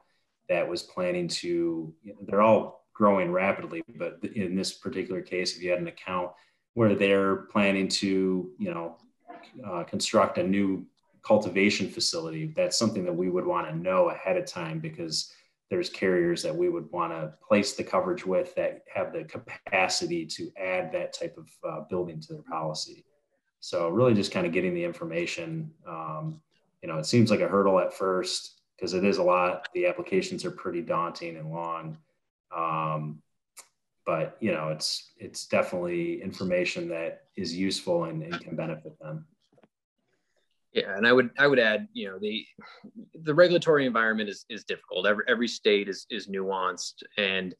that 0.49 0.69
was 0.69 0.83
planning 0.83 1.29
to, 1.29 1.95
you 2.03 2.13
know, 2.13 2.19
they're 2.27 2.43
all 2.43 2.87
growing 2.93 3.31
rapidly, 3.31 3.83
but 3.97 4.19
in 4.35 4.57
this 4.57 4.73
particular 4.73 5.23
case, 5.23 5.57
if 5.57 5.63
you 5.63 5.71
had 5.71 5.79
an 5.79 5.87
account 5.87 6.33
where 6.75 6.95
they're 6.95 7.37
planning 7.37 7.89
to, 7.89 8.51
you 8.59 8.75
know, 8.75 8.97
uh, 9.65 9.85
construct 9.85 10.39
a 10.39 10.43
new 10.43 10.85
cultivation 11.23 11.89
facility. 11.89 12.53
That's 12.57 12.79
something 12.79 13.05
that 13.05 13.15
we 13.15 13.29
would 13.29 13.47
want 13.47 13.69
to 13.69 13.77
know 13.77 14.11
ahead 14.11 14.37
of 14.37 14.47
time 14.47 14.79
because 14.79 15.33
there's 15.71 15.89
carriers 15.89 16.43
that 16.43 16.55
we 16.55 16.69
would 16.69 16.91
want 16.91 17.13
to 17.13 17.33
place 17.47 17.75
the 17.75 17.85
coverage 17.85 18.27
with 18.27 18.55
that 18.57 18.83
have 18.93 19.13
the 19.13 19.25
capacity 19.25 20.27
to 20.27 20.51
add 20.59 20.93
that 20.93 21.13
type 21.13 21.39
of 21.39 21.49
uh, 21.69 21.85
building 21.89 22.21
to 22.21 22.33
their 22.35 22.43
policy. 22.43 23.05
So 23.61 23.89
really 23.89 24.15
just 24.15 24.33
kind 24.33 24.47
of 24.47 24.53
getting 24.53 24.75
the 24.75 24.85
information. 24.85 25.71
Um, 25.87 26.41
you 26.83 26.89
know, 26.89 26.99
it 26.99 27.07
seems 27.07 27.31
like 27.31 27.41
a 27.41 27.49
hurdle 27.49 27.79
at 27.79 27.95
first 27.95 28.63
because 28.77 28.95
it 28.95 29.05
is 29.05 29.19
a 29.19 29.23
lot. 29.23 29.69
The 29.75 29.87
applications 29.87 30.45
are 30.45 30.51
pretty 30.51 30.83
daunting 30.83 31.37
and 31.37 31.51
long. 31.51 31.99
Um, 32.55 33.23
but 34.07 34.37
you 34.41 34.51
know 34.51 34.69
it's 34.69 35.13
it's 35.19 35.47
definitely 35.47 36.21
information 36.23 36.89
that 36.89 37.25
is 37.37 37.55
useful 37.55 38.05
and, 38.05 38.23
and 38.23 38.41
can 38.41 38.57
benefit 38.57 38.99
them 38.99 39.25
yeah 40.73 40.97
and 40.97 41.07
i 41.07 41.13
would 41.13 41.31
i 41.39 41.47
would 41.47 41.59
add 41.59 41.89
you 41.93 42.09
know 42.09 42.19
the 42.19 42.45
the 43.23 43.35
regulatory 43.35 43.87
environment 43.87 44.29
is 44.29 44.45
is 44.49 44.65
difficult 44.65 45.07
every 45.07 45.25
every 45.29 45.49
state 45.49 45.89
is 45.89 46.07
is 46.11 46.29
nuanced 46.29 47.03
and 47.19 47.55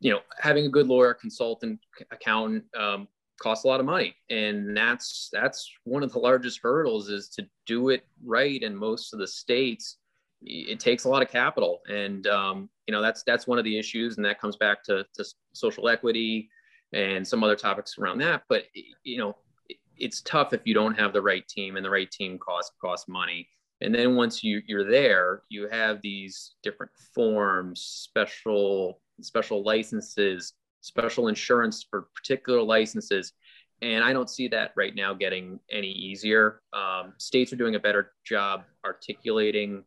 you 0.00 0.12
know 0.12 0.20
having 0.38 0.66
a 0.66 0.68
good 0.68 0.86
lawyer 0.86 1.14
consultant 1.14 1.80
accountant 2.10 2.64
um, 2.78 3.08
costs 3.38 3.64
a 3.64 3.68
lot 3.68 3.80
of 3.80 3.86
money, 3.86 4.14
and 4.30 4.76
that's 4.76 5.28
that's 5.32 5.70
one 5.84 6.02
of 6.02 6.12
the 6.12 6.18
largest 6.18 6.60
hurdles 6.62 7.08
is 7.08 7.28
to 7.30 7.46
do 7.66 7.90
it 7.90 8.06
right 8.24 8.62
in 8.62 8.74
most 8.74 9.12
of 9.12 9.18
the 9.18 9.26
states. 9.26 9.98
It 10.42 10.80
takes 10.80 11.04
a 11.04 11.08
lot 11.08 11.22
of 11.22 11.30
capital, 11.30 11.80
and 11.88 12.26
um, 12.26 12.68
you 12.86 12.92
know 12.92 13.02
that's 13.02 13.22
that's 13.24 13.46
one 13.46 13.58
of 13.58 13.64
the 13.64 13.78
issues, 13.78 14.16
and 14.16 14.24
that 14.24 14.40
comes 14.40 14.56
back 14.56 14.82
to, 14.84 15.04
to 15.14 15.24
social 15.52 15.88
equity 15.88 16.48
and 16.92 17.26
some 17.26 17.42
other 17.42 17.56
topics 17.56 17.98
around 17.98 18.18
that. 18.18 18.42
But 18.48 18.64
you 19.02 19.18
know, 19.18 19.36
it's 19.98 20.20
tough 20.22 20.52
if 20.52 20.62
you 20.64 20.74
don't 20.74 20.98
have 20.98 21.12
the 21.12 21.22
right 21.22 21.46
team, 21.48 21.76
and 21.76 21.84
the 21.84 21.90
right 21.90 22.10
team 22.10 22.38
costs 22.38 22.72
costs 22.80 23.08
money. 23.08 23.48
And 23.80 23.94
then 23.94 24.16
once 24.16 24.42
you 24.42 24.62
you're 24.66 24.90
there, 24.90 25.42
you 25.48 25.68
have 25.68 26.00
these 26.02 26.54
different 26.62 26.92
forms, 27.14 27.80
special 27.80 29.00
special 29.20 29.62
licenses, 29.62 30.54
special 30.80 31.28
insurance 31.28 31.86
for 31.88 32.08
particular 32.14 32.62
licenses. 32.62 33.32
And 33.82 34.02
I 34.02 34.14
don't 34.14 34.30
see 34.30 34.48
that 34.48 34.72
right 34.76 34.94
now 34.94 35.12
getting 35.12 35.60
any 35.70 35.90
easier. 35.90 36.62
Um, 36.72 37.12
states 37.18 37.52
are 37.52 37.56
doing 37.56 37.74
a 37.74 37.80
better 37.80 38.12
job 38.24 38.64
articulating 38.84 39.84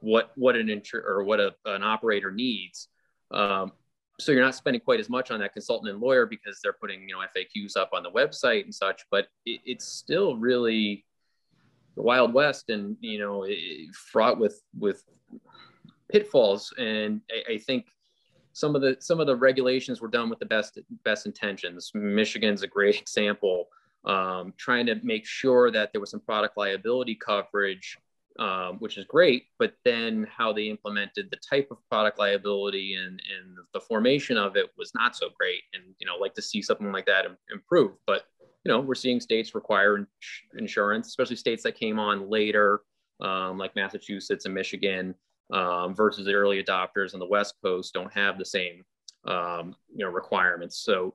what 0.00 0.32
what 0.34 0.56
an 0.56 0.66
insur- 0.68 1.04
or 1.04 1.22
what 1.22 1.40
a, 1.40 1.54
an 1.64 1.82
operator 1.82 2.32
needs. 2.32 2.88
Um, 3.30 3.72
so 4.20 4.32
you're 4.32 4.42
not 4.42 4.54
spending 4.54 4.80
quite 4.80 5.00
as 5.00 5.08
much 5.08 5.30
on 5.30 5.40
that 5.40 5.52
consultant 5.52 5.90
and 5.90 6.00
lawyer 6.00 6.26
because 6.26 6.60
they're 6.62 6.72
putting 6.72 7.08
you 7.08 7.14
know 7.14 7.22
FAQs 7.36 7.76
up 7.76 7.90
on 7.92 8.02
the 8.02 8.10
website 8.10 8.64
and 8.64 8.74
such. 8.74 9.04
But 9.10 9.28
it, 9.46 9.60
it's 9.64 9.86
still 9.86 10.36
really 10.36 11.04
the 11.94 12.02
wild 12.02 12.32
west, 12.32 12.70
and 12.70 12.96
you 13.00 13.18
know 13.18 13.44
it, 13.46 13.94
fraught 13.94 14.38
with 14.38 14.62
with 14.78 15.04
pitfalls. 16.10 16.72
And 16.78 17.20
I, 17.30 17.54
I 17.54 17.58
think 17.58 17.86
some 18.52 18.74
of 18.74 18.82
the 18.82 18.96
some 18.98 19.20
of 19.20 19.26
the 19.26 19.36
regulations 19.36 20.00
were 20.00 20.08
done 20.08 20.28
with 20.28 20.40
the 20.40 20.46
best 20.46 20.78
best 21.04 21.26
intentions. 21.26 21.92
Michigan's 21.94 22.62
a 22.62 22.66
great 22.66 22.96
example, 23.00 23.68
um, 24.04 24.52
trying 24.56 24.86
to 24.86 24.96
make 25.02 25.26
sure 25.26 25.70
that 25.70 25.92
there 25.92 26.00
was 26.00 26.10
some 26.10 26.20
product 26.20 26.56
liability 26.56 27.14
coverage, 27.14 27.98
um, 28.38 28.76
which 28.78 28.98
is 28.98 29.04
great. 29.04 29.46
But 29.58 29.74
then 29.84 30.26
how 30.34 30.52
they 30.52 30.68
implemented 30.68 31.28
the 31.30 31.38
type 31.48 31.68
of 31.70 31.78
product 31.90 32.18
liability 32.18 32.94
and 32.94 33.20
and 33.36 33.56
the 33.74 33.80
formation 33.80 34.36
of 34.36 34.56
it 34.56 34.70
was 34.78 34.92
not 34.94 35.16
so 35.16 35.28
great. 35.38 35.62
And 35.74 35.82
you 35.98 36.06
know, 36.06 36.16
like 36.16 36.34
to 36.34 36.42
see 36.42 36.62
something 36.62 36.92
like 36.92 37.06
that 37.06 37.26
improve. 37.52 37.92
But 38.06 38.24
you 38.64 38.72
know, 38.72 38.80
we're 38.80 38.94
seeing 38.94 39.20
states 39.20 39.54
require 39.54 40.06
insurance, 40.56 41.08
especially 41.08 41.36
states 41.36 41.62
that 41.62 41.76
came 41.76 41.98
on 41.98 42.28
later, 42.28 42.82
um, 43.20 43.58
like 43.58 43.74
Massachusetts 43.74 44.44
and 44.44 44.54
Michigan 44.54 45.14
um, 45.52 45.94
versus 45.94 46.26
the 46.26 46.34
early 46.34 46.62
adopters 46.62 47.14
on 47.14 47.20
the 47.20 47.26
West 47.26 47.54
Coast 47.62 47.94
don't 47.94 48.12
have 48.12 48.38
the 48.38 48.44
same 48.44 48.84
um, 49.26 49.74
you 49.94 50.04
know 50.04 50.10
requirements. 50.10 50.78
So 50.78 51.14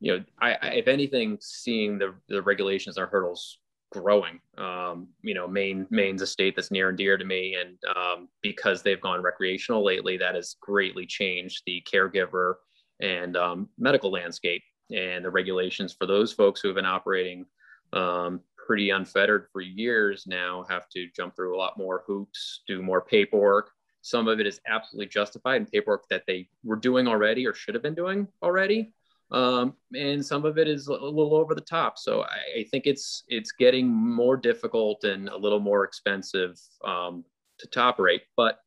you 0.00 0.12
know, 0.12 0.24
I, 0.40 0.56
I, 0.60 0.66
if 0.74 0.88
anything, 0.88 1.38
seeing 1.40 1.98
the 1.98 2.14
the 2.28 2.42
regulations 2.42 2.96
and 2.96 3.08
hurdles 3.08 3.58
growing. 3.92 4.40
Um, 4.58 5.08
you 5.22 5.34
know, 5.34 5.46
Maine 5.46 5.86
Maine's 5.90 6.22
a 6.22 6.26
state 6.26 6.56
that's 6.56 6.70
near 6.70 6.88
and 6.88 6.98
dear 6.98 7.16
to 7.16 7.24
me, 7.24 7.56
and 7.60 7.78
um, 7.96 8.28
because 8.42 8.82
they've 8.82 9.00
gone 9.00 9.22
recreational 9.22 9.84
lately, 9.84 10.16
that 10.18 10.34
has 10.34 10.56
greatly 10.60 11.06
changed 11.06 11.62
the 11.66 11.82
caregiver 11.90 12.54
and 13.00 13.36
um, 13.36 13.68
medical 13.78 14.10
landscape 14.10 14.62
and 14.94 15.24
the 15.24 15.30
regulations 15.30 15.92
for 15.92 16.06
those 16.06 16.32
folks 16.32 16.60
who 16.60 16.68
have 16.68 16.76
been 16.76 16.86
operating 16.86 17.44
um, 17.92 18.40
pretty 18.56 18.90
unfettered 18.90 19.46
for 19.52 19.60
years 19.60 20.24
now 20.26 20.64
have 20.68 20.88
to 20.88 21.08
jump 21.14 21.34
through 21.36 21.56
a 21.56 21.58
lot 21.58 21.78
more 21.78 22.02
hoops, 22.06 22.62
do 22.66 22.82
more 22.82 23.00
paperwork. 23.00 23.70
Some 24.02 24.28
of 24.28 24.40
it 24.40 24.46
is 24.46 24.60
absolutely 24.68 25.08
justified 25.08 25.56
in 25.56 25.66
paperwork 25.66 26.08
that 26.10 26.24
they 26.26 26.48
were 26.64 26.76
doing 26.76 27.06
already 27.08 27.46
or 27.46 27.54
should 27.54 27.74
have 27.74 27.82
been 27.82 27.94
doing 27.94 28.28
already. 28.42 28.92
Um, 29.32 29.74
and 29.94 30.24
some 30.24 30.44
of 30.44 30.56
it 30.56 30.68
is 30.68 30.86
a 30.86 30.92
little 30.92 31.34
over 31.34 31.54
the 31.54 31.60
top. 31.60 31.98
So 31.98 32.22
I, 32.22 32.60
I, 32.60 32.64
think 32.70 32.86
it's 32.86 33.24
it's 33.26 33.50
getting 33.50 33.88
more 33.88 34.36
difficult 34.36 35.02
and 35.02 35.28
a 35.28 35.36
little 35.36 35.58
more 35.58 35.82
expensive 35.82 36.60
um, 36.84 37.24
to 37.58 37.80
operate. 37.80 38.22
But 38.36 38.60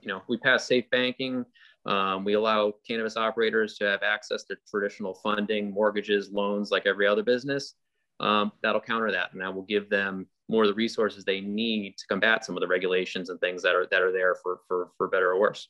you 0.00 0.08
know, 0.08 0.22
we 0.28 0.38
pass 0.38 0.66
safe 0.66 0.90
banking. 0.90 1.44
Um, 1.86 2.24
we 2.24 2.32
allow 2.32 2.74
cannabis 2.86 3.16
operators 3.16 3.76
to 3.78 3.84
have 3.84 4.02
access 4.02 4.42
to 4.44 4.56
traditional 4.68 5.14
funding, 5.14 5.70
mortgages, 5.70 6.30
loans, 6.30 6.72
like 6.72 6.86
every 6.86 7.06
other 7.06 7.22
business 7.22 7.74
um, 8.20 8.52
that'll 8.62 8.80
counter 8.80 9.10
that, 9.12 9.32
and 9.32 9.40
that 9.40 9.54
will 9.54 9.62
give 9.62 9.90
them 9.90 10.26
more 10.48 10.64
of 10.64 10.68
the 10.68 10.74
resources 10.74 11.24
they 11.24 11.40
need 11.40 11.96
to 11.98 12.06
combat 12.06 12.44
some 12.44 12.56
of 12.56 12.60
the 12.60 12.66
regulations 12.66 13.30
and 13.30 13.40
things 13.40 13.62
that 13.62 13.74
are 13.74 13.86
that 13.90 14.02
are 14.02 14.12
there 14.12 14.34
for 14.42 14.60
for 14.66 14.90
for 14.96 15.08
better 15.08 15.30
or 15.30 15.40
worse. 15.40 15.68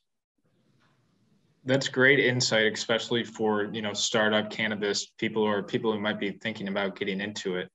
That's 1.65 1.89
great 1.89 2.19
insight, 2.19 2.73
especially 2.73 3.25
for 3.25 3.65
you 3.73 3.83
know 3.83 3.93
startup 3.93 4.51
cannabis 4.51 5.07
people 5.19 5.43
or 5.43 5.63
people 5.63 5.93
who 5.93 6.01
might 6.01 6.19
be 6.19 6.33
thinking 6.33 6.69
about 6.69 6.97
getting 6.97 7.21
into 7.21 7.57
it. 7.57 7.69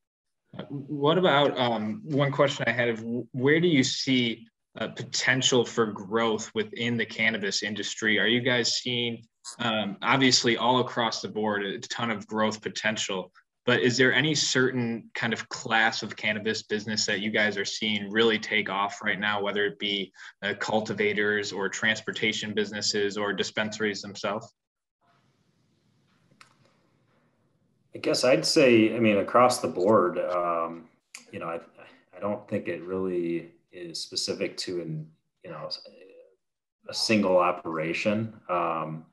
What 0.70 1.18
about 1.18 1.58
um, 1.58 2.02
one 2.04 2.32
question 2.32 2.66
I 2.68 2.72
had 2.72 2.90
of 2.90 3.04
where 3.32 3.60
do 3.60 3.68
you 3.68 3.84
see 3.84 4.48
uh, 4.80 4.88
potential 4.90 5.66
for 5.66 5.88
growth 5.88 6.52
within 6.54 6.98
the 6.98 7.06
cannabis 7.06 7.64
industry? 7.64 8.20
Are 8.20 8.28
you 8.28 8.42
guys 8.42 8.78
seeing 8.78 9.24
um, 9.60 9.98
obviously 10.02 10.58
all 10.58 10.80
across 10.80 11.22
the 11.22 11.28
board 11.30 11.66
a 11.66 11.80
ton 11.80 12.12
of 12.12 12.28
growth 12.28 12.62
potential? 12.62 13.32
But 13.68 13.82
is 13.82 13.98
there 13.98 14.14
any 14.14 14.34
certain 14.34 15.12
kind 15.14 15.34
of 15.34 15.48
class 15.50 16.02
of 16.02 16.16
cannabis 16.16 16.64
business 16.64 17.06
that 17.06 17.20
you 17.20 17.30
guys 17.30 17.58
are 17.58 17.66
seeing 17.66 18.10
really 18.10 18.40
take 18.40 18.70
off 18.70 19.04
right 19.04 19.20
now 19.20 19.44
whether 19.44 19.66
it 19.66 19.78
be 19.78 20.12
uh, 20.42 20.54
cultivators 20.60 21.52
or 21.52 21.68
transportation 21.68 22.54
businesses 22.54 23.18
or 23.18 23.34
dispensaries 23.34 24.02
themselves? 24.02 24.56
I 27.94 28.00
guess 28.00 28.24
i'd 28.24 28.46
say 28.46 28.96
i 28.96 29.00
mean 29.00 29.18
across 29.18 29.60
the 29.60 29.68
board 29.68 30.18
um, 30.20 30.86
you 31.32 31.40
know 31.40 31.48
I, 31.48 31.60
I 32.16 32.20
don't 32.20 32.48
think 32.48 32.68
it 32.68 32.82
really 32.84 33.52
is 33.72 34.00
specific 34.00 34.56
to 34.58 34.82
an 34.82 35.08
you 35.44 35.52
know 35.52 35.70
a 36.90 36.94
single 36.94 37.38
operation. 37.38 38.34
Um, 38.50 39.06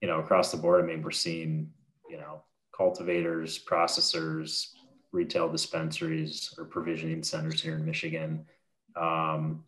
you 0.00 0.06
know 0.06 0.20
across 0.20 0.52
the 0.52 0.56
board 0.56 0.84
i 0.84 0.86
mean 0.86 1.02
we're 1.02 1.10
seeing 1.10 1.70
you 2.08 2.18
know 2.18 2.42
cultivators, 2.78 3.58
processors, 3.58 4.68
retail 5.12 5.50
dispensaries, 5.50 6.54
or 6.56 6.64
provisioning 6.64 7.22
centers 7.22 7.60
here 7.60 7.74
in 7.74 7.84
Michigan. 7.84 8.46
Um, 8.94 9.64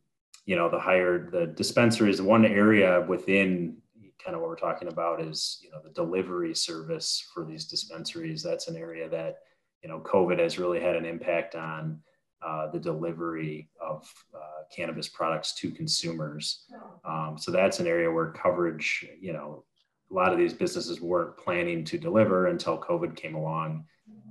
you 0.47 0.57
know, 0.57 0.71
the 0.71 0.79
higher 0.79 1.31
the 1.31 1.47
dispensaries, 1.49 2.23
one 2.23 2.47
area 2.47 3.05
within 3.07 3.77
kind 4.25 4.35
of 4.35 4.41
what 4.41 4.51
we're 4.51 4.57
talking 4.57 4.89
about 4.89 5.21
is, 5.21 5.59
you 5.63 5.71
know, 5.71 5.81
the 5.83 5.91
delivery 5.91 6.55
service 6.55 7.29
for 7.33 7.45
these 7.45 7.65
dispensaries. 7.65 8.43
That's 8.43 8.69
an 8.69 8.77
area 8.77 9.09
that, 9.09 9.39
you 9.83 9.89
know, 9.89 10.01
COVID 10.01 10.39
has 10.39 10.59
really 10.59 10.81
had 10.81 10.97
an 10.97 11.05
impact 11.05 11.55
on 11.55 12.01
uh, 12.47 12.71
the 12.71 12.79
delivery 12.79 13.71
of 13.81 14.13
uh, 14.35 14.63
cannabis 14.75 15.09
products 15.09 15.55
to 15.55 15.71
consumers. 15.71 16.65
Um, 17.05 17.37
so 17.39 17.51
that's 17.51 17.81
an 17.81 17.87
area 17.87 18.11
where 18.11 18.31
coverage, 18.31 19.07
you 19.21 19.33
know, 19.33 19.65
a 20.11 20.15
lot 20.15 20.33
of 20.33 20.39
these 20.39 20.53
businesses 20.53 21.01
weren't 21.01 21.37
planning 21.37 21.85
to 21.85 21.99
deliver 21.99 22.49
until 22.49 22.79
COVID 22.79 23.17
came 23.17 23.35
along, 23.35 23.85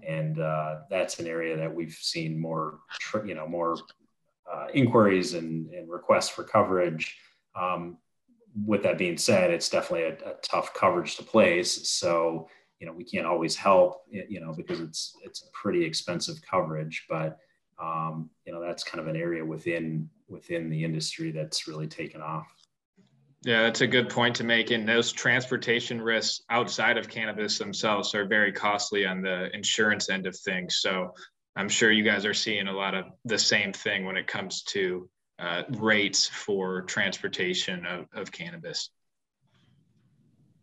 and 0.05 0.39
uh, 0.39 0.79
that's 0.89 1.19
an 1.19 1.27
area 1.27 1.55
that 1.55 1.73
we've 1.73 1.93
seen 1.93 2.39
more, 2.39 2.79
you 3.25 3.35
know, 3.35 3.47
more 3.47 3.77
uh, 4.51 4.67
inquiries 4.73 5.33
and, 5.35 5.69
and, 5.73 5.89
requests 5.89 6.29
for 6.29 6.43
coverage. 6.43 7.17
Um, 7.55 7.97
with 8.65 8.81
that 8.83 8.97
being 8.97 9.17
said, 9.17 9.51
it's 9.51 9.69
definitely 9.69 10.05
a, 10.05 10.31
a, 10.31 10.33
tough 10.41 10.73
coverage 10.73 11.15
to 11.17 11.23
place. 11.23 11.87
So, 11.89 12.49
you 12.79 12.87
know, 12.87 12.93
we 12.93 13.03
can't 13.03 13.27
always 13.27 13.55
help, 13.55 14.01
you 14.09 14.39
know, 14.39 14.53
because 14.53 14.79
it's 14.79 15.15
it's 15.23 15.43
a 15.43 15.51
pretty 15.51 15.85
expensive 15.85 16.41
coverage. 16.41 17.05
But 17.07 17.37
um, 17.79 18.29
you 18.45 18.51
know, 18.51 18.61
that's 18.61 18.83
kind 18.83 18.99
of 18.99 19.07
an 19.07 19.15
area 19.15 19.45
within 19.45 20.09
within 20.27 20.69
the 20.69 20.83
industry 20.83 21.31
that's 21.31 21.67
really 21.67 21.87
taken 21.87 22.21
off. 22.21 22.47
Yeah, 23.43 23.63
that's 23.63 23.81
a 23.81 23.87
good 23.87 24.09
point 24.09 24.35
to 24.37 24.43
make. 24.43 24.71
And 24.71 24.87
those 24.87 25.13
transportation 25.13 26.01
risks 26.01 26.41
outside 26.49 26.97
of 26.97 27.07
cannabis 27.07 27.57
themselves 27.57 28.13
are 28.13 28.25
very 28.25 28.51
costly 28.51 29.05
on 29.05 29.21
the 29.21 29.53
insurance 29.55 30.09
end 30.09 30.27
of 30.27 30.37
things. 30.37 30.79
So 30.81 31.13
I'm 31.55 31.69
sure 31.69 31.91
you 31.91 32.03
guys 32.03 32.25
are 32.25 32.33
seeing 32.33 32.67
a 32.67 32.73
lot 32.73 32.95
of 32.95 33.05
the 33.23 33.39
same 33.39 33.71
thing 33.71 34.05
when 34.05 34.17
it 34.17 34.27
comes 34.27 34.63
to 34.63 35.09
uh, 35.39 35.63
rates 35.69 36.27
for 36.27 36.81
transportation 36.81 37.85
of, 37.85 38.05
of 38.13 38.31
cannabis. 38.31 38.89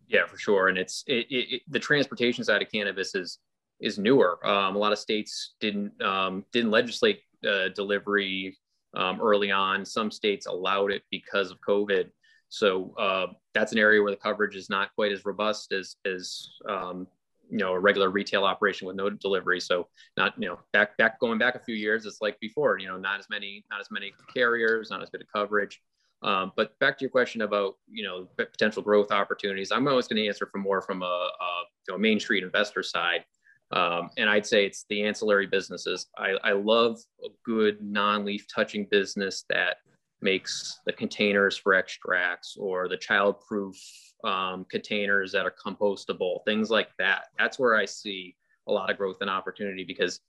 Yeah, 0.09 0.27
for 0.27 0.39
sure. 0.39 0.69
And 0.69 0.77
it's 0.77 1.03
it, 1.07 1.27
it, 1.31 1.63
the 1.69 1.81
transportation 1.81 2.45
side 2.45 2.63
of 2.63 2.71
cannabis 2.71 3.15
is 3.15 3.39
is 3.81 3.99
newer. 3.99 4.39
Um, 4.47 4.77
a 4.77 4.79
lot 4.79 4.93
of 4.93 4.99
states 4.99 5.55
didn't 5.61 6.01
um, 6.03 6.45
didn't 6.53 6.71
legislate 6.71 7.21
uh, 7.47 7.69
delivery 7.75 8.57
um, 8.95 9.21
early 9.21 9.51
on. 9.51 9.85
Some 9.85 10.11
states 10.11 10.47
allowed 10.47 10.93
it 10.93 11.03
because 11.11 11.51
of 11.51 11.59
COVID. 11.67 12.11
So 12.49 12.95
uh, 12.99 13.27
that's 13.55 13.73
an 13.73 13.79
area 13.79 14.03
where 14.03 14.13
the 14.13 14.17
coverage 14.17 14.57
is 14.57 14.71
not 14.71 14.95
quite 14.95 15.13
as 15.13 15.25
robust 15.25 15.73
as 15.73 15.97
as 16.05 16.49
um, 16.69 17.07
you 17.51 17.59
know 17.59 17.73
a 17.73 17.79
regular 17.79 18.11
retail 18.11 18.45
operation 18.45 18.87
with 18.87 18.97
no 18.97 19.11
delivery. 19.11 19.61
So 19.61 19.89
not 20.17 20.35
you 20.39 20.49
know 20.49 20.59
back 20.73 20.97
back 20.97 21.19
going 21.21 21.39
back 21.39 21.55
a 21.55 21.61
few 21.61 21.75
years, 21.75 22.07
it's 22.07 22.21
like 22.21 22.39
before. 22.41 22.79
You 22.79 22.89
know, 22.89 22.97
not 22.97 23.19
as 23.19 23.27
many 23.31 23.65
not 23.71 23.81
as 23.81 23.89
many 23.91 24.13
carriers, 24.33 24.91
not 24.91 25.03
as 25.03 25.11
good 25.11 25.23
a 25.23 25.39
coverage. 25.39 25.81
Um, 26.23 26.53
but 26.57 26.79
back 26.79 26.97
to 26.99 27.03
your 27.03 27.11
question 27.11 27.43
about 27.43 27.75
you 27.89 28.05
know 28.05 28.29
potential 28.37 28.83
growth 28.83 29.13
opportunities, 29.13 29.73
I'm 29.73 29.87
always 29.87 30.09
going 30.09 30.23
to 30.23 30.27
answer 30.27 30.47
from 30.47 30.63
more 30.63 30.83
from 30.83 31.03
a, 31.03 31.05
a 31.05 31.63
you 31.89 31.95
know, 31.95 31.99
Main 31.99 32.21
Street 32.21 32.43
investor 32.43 32.83
side. 32.83 33.25
Um, 33.73 34.11
and 34.17 34.31
I'd 34.31 34.47
say 34.47 34.65
it's 34.65 34.85
the 34.89 35.03
ancillary 35.03 35.47
businesses. 35.47 36.07
I, 36.17 36.37
I 36.45 36.53
love 36.53 36.99
a 37.25 37.29
good 37.45 37.83
non-leaf 37.83 38.47
touching 38.53 38.87
business 38.91 39.45
that 39.51 39.79
makes 40.21 40.81
the 40.87 40.93
containers 40.93 41.57
for 41.57 41.75
extracts 41.75 42.57
or 42.59 42.89
the 42.89 42.97
child-proof 42.97 43.77
um, 44.25 44.65
containers 44.71 45.33
that 45.33 45.47
are 45.47 45.55
compostable, 45.65 46.45
things 46.45 46.71
like 46.71 46.89
that. 46.99 47.27
That's 47.39 47.59
where 47.59 47.77
I 47.77 47.85
see 47.85 48.37
a 48.67 48.73
lot 48.73 48.91
of 48.91 48.97
growth 48.97 49.19
and 49.21 49.31
opportunity 49.31 49.85
because 49.85 50.21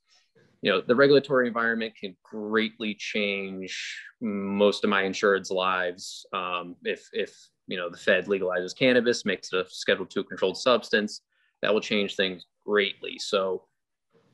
you 0.61 0.71
know 0.71 0.81
the 0.81 0.95
regulatory 0.95 1.47
environment 1.47 1.93
can 1.99 2.15
greatly 2.23 2.93
change 2.95 4.01
most 4.21 4.83
of 4.83 4.89
my 4.89 5.03
insured's 5.03 5.51
lives 5.51 6.25
um, 6.33 6.75
if 6.83 7.07
if 7.13 7.35
you 7.67 7.77
know 7.77 7.89
the 7.89 7.97
fed 7.97 8.25
legalizes 8.25 8.75
cannabis 8.75 9.25
makes 9.25 9.53
it 9.53 9.59
a 9.59 9.69
schedule 9.69 10.05
two 10.05 10.23
controlled 10.23 10.57
substance 10.57 11.21
that 11.61 11.73
will 11.73 11.81
change 11.81 12.15
things 12.15 12.45
greatly 12.65 13.17
so 13.19 13.66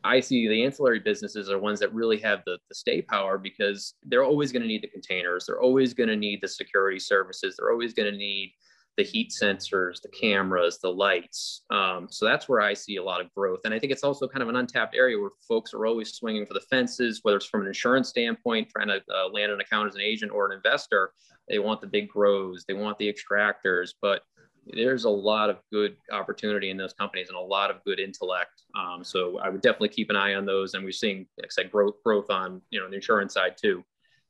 i 0.03 0.19
see 0.19 0.47
the 0.47 0.63
ancillary 0.63 0.99
businesses 0.99 1.49
are 1.49 1.59
ones 1.59 1.79
that 1.79 1.93
really 1.93 2.17
have 2.17 2.41
the, 2.45 2.57
the 2.69 2.75
stay 2.75 3.01
power 3.01 3.37
because 3.37 3.95
they're 4.03 4.23
always 4.23 4.51
going 4.51 4.61
to 4.61 4.67
need 4.67 4.81
the 4.81 4.87
containers 4.87 5.45
they're 5.45 5.61
always 5.61 5.93
going 5.93 6.09
to 6.09 6.15
need 6.15 6.39
the 6.41 6.47
security 6.47 6.99
services 6.99 7.55
they're 7.57 7.71
always 7.71 7.93
going 7.93 8.11
to 8.11 8.17
need 8.17 8.53
the 8.97 9.03
heat 9.03 9.31
sensors, 9.31 10.01
the 10.01 10.09
cameras, 10.09 10.79
the 10.79 10.89
lights. 10.89 11.63
Um, 11.69 12.07
so 12.09 12.25
that's 12.25 12.47
where 12.47 12.61
I 12.61 12.73
see 12.73 12.97
a 12.97 13.03
lot 13.03 13.21
of 13.21 13.33
growth. 13.33 13.61
And 13.65 13.73
I 13.73 13.79
think 13.79 13.91
it's 13.91 14.03
also 14.03 14.27
kind 14.27 14.43
of 14.43 14.49
an 14.49 14.55
untapped 14.55 14.95
area 14.95 15.19
where 15.19 15.31
folks 15.47 15.73
are 15.73 15.85
always 15.85 16.13
swinging 16.13 16.45
for 16.45 16.53
the 16.53 16.61
fences, 16.61 17.19
whether 17.23 17.37
it's 17.37 17.45
from 17.47 17.61
an 17.61 17.67
insurance 17.67 18.09
standpoint, 18.09 18.69
trying 18.69 18.89
to 18.89 19.01
uh, 19.11 19.29
land 19.29 19.51
an 19.51 19.61
account 19.61 19.89
as 19.89 19.95
an 19.95 20.01
agent 20.01 20.31
or 20.31 20.45
an 20.45 20.55
investor. 20.55 21.11
They 21.49 21.59
want 21.59 21.81
the 21.81 21.87
big 21.87 22.07
grows, 22.07 22.65
they 22.67 22.73
want 22.73 22.97
the 22.99 23.11
extractors, 23.11 23.89
but 24.01 24.21
there's 24.67 25.03
a 25.05 25.09
lot 25.09 25.49
of 25.49 25.57
good 25.71 25.97
opportunity 26.11 26.69
in 26.69 26.77
those 26.77 26.93
companies 26.93 27.29
and 27.29 27.37
a 27.37 27.41
lot 27.41 27.69
of 27.69 27.83
good 27.83 27.99
intellect. 27.99 28.63
Um, 28.75 29.03
so 29.03 29.39
I 29.39 29.49
would 29.49 29.61
definitely 29.61 29.89
keep 29.89 30.09
an 30.09 30.15
eye 30.15 30.35
on 30.35 30.45
those. 30.45 30.73
And 30.73 30.83
we're 30.83 30.91
seeing, 30.91 31.25
like 31.37 31.47
I 31.47 31.49
said, 31.49 31.71
growth 31.71 31.95
growth 32.03 32.29
on 32.29 32.61
you 32.69 32.79
know 32.79 32.89
the 32.89 32.95
insurance 32.95 33.33
side 33.33 33.55
too. 33.61 33.83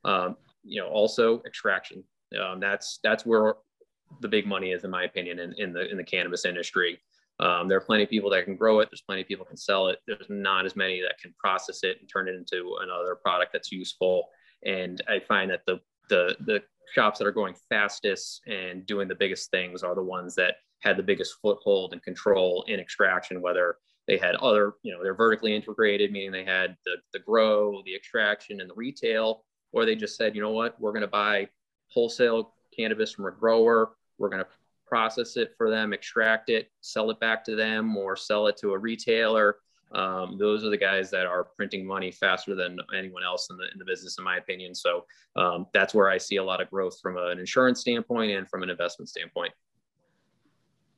Um, 0.04 0.36
you 0.64 0.80
know, 0.80 0.88
also 0.88 1.42
extraction. 1.46 2.02
Um, 2.40 2.60
that's 2.60 2.98
that's 3.02 3.24
where 3.24 3.54
the 4.20 4.28
big 4.28 4.46
money 4.46 4.72
is, 4.72 4.84
in 4.84 4.90
my 4.90 5.04
opinion, 5.04 5.38
in, 5.38 5.54
in 5.58 5.72
the 5.72 5.90
in 5.90 5.96
the 5.96 6.04
cannabis 6.04 6.44
industry. 6.44 6.98
Um, 7.40 7.68
there 7.68 7.78
are 7.78 7.84
plenty 7.84 8.04
of 8.04 8.10
people 8.10 8.30
that 8.30 8.44
can 8.44 8.56
grow 8.56 8.80
it. 8.80 8.88
There's 8.90 9.02
plenty 9.02 9.22
of 9.22 9.28
people 9.28 9.44
can 9.44 9.56
sell 9.56 9.88
it. 9.88 9.98
There's 10.06 10.26
not 10.28 10.66
as 10.66 10.76
many 10.76 11.00
that 11.00 11.18
can 11.20 11.34
process 11.38 11.82
it 11.82 11.98
and 12.00 12.08
turn 12.08 12.28
it 12.28 12.34
into 12.34 12.76
another 12.80 13.16
product 13.16 13.52
that's 13.52 13.72
useful. 13.72 14.28
And 14.64 15.00
I 15.08 15.20
find 15.20 15.50
that 15.50 15.62
the 15.66 15.80
the 16.08 16.36
the 16.40 16.62
shops 16.92 17.18
that 17.18 17.26
are 17.26 17.32
going 17.32 17.54
fastest 17.68 18.42
and 18.46 18.86
doing 18.86 19.08
the 19.08 19.14
biggest 19.14 19.50
things 19.50 19.82
are 19.82 19.94
the 19.94 20.02
ones 20.02 20.34
that 20.34 20.56
had 20.80 20.96
the 20.96 21.02
biggest 21.02 21.36
foothold 21.40 21.92
and 21.92 22.02
control 22.02 22.64
in 22.68 22.78
extraction, 22.78 23.40
whether 23.40 23.76
they 24.06 24.18
had 24.18 24.34
other, 24.36 24.74
you 24.82 24.92
know, 24.92 25.02
they're 25.02 25.14
vertically 25.14 25.54
integrated, 25.54 26.12
meaning 26.12 26.30
they 26.30 26.44
had 26.44 26.76
the, 26.84 26.96
the 27.12 27.18
grow, 27.18 27.82
the 27.86 27.94
extraction, 27.94 28.60
and 28.60 28.68
the 28.68 28.74
retail, 28.74 29.44
or 29.72 29.86
they 29.86 29.96
just 29.96 30.16
said, 30.16 30.34
you 30.34 30.42
know 30.42 30.50
what, 30.50 30.78
we're 30.80 30.92
going 30.92 31.00
to 31.00 31.08
buy 31.08 31.48
wholesale 31.88 32.52
cannabis 32.76 33.12
from 33.12 33.26
a 33.26 33.30
grower. 33.30 33.92
We're 34.18 34.28
going 34.28 34.44
to 34.44 34.50
process 34.86 35.36
it 35.36 35.54
for 35.56 35.70
them, 35.70 35.92
extract 35.92 36.50
it, 36.50 36.70
sell 36.82 37.10
it 37.10 37.18
back 37.18 37.44
to 37.44 37.56
them, 37.56 37.96
or 37.96 38.14
sell 38.14 38.46
it 38.46 38.56
to 38.58 38.72
a 38.72 38.78
retailer. 38.78 39.56
Um, 39.94 40.36
those 40.38 40.64
are 40.64 40.70
the 40.70 40.76
guys 40.76 41.10
that 41.10 41.26
are 41.26 41.44
printing 41.56 41.86
money 41.86 42.10
faster 42.10 42.54
than 42.54 42.78
anyone 42.96 43.22
else 43.22 43.48
in 43.50 43.56
the 43.56 43.64
in 43.72 43.78
the 43.78 43.84
business, 43.84 44.18
in 44.18 44.24
my 44.24 44.36
opinion. 44.36 44.74
So 44.74 45.04
um, 45.36 45.66
that's 45.72 45.94
where 45.94 46.10
I 46.10 46.18
see 46.18 46.36
a 46.36 46.44
lot 46.44 46.60
of 46.60 46.70
growth 46.70 47.00
from 47.00 47.16
an 47.16 47.38
insurance 47.38 47.80
standpoint 47.80 48.32
and 48.32 48.48
from 48.48 48.62
an 48.62 48.70
investment 48.70 49.08
standpoint. 49.08 49.52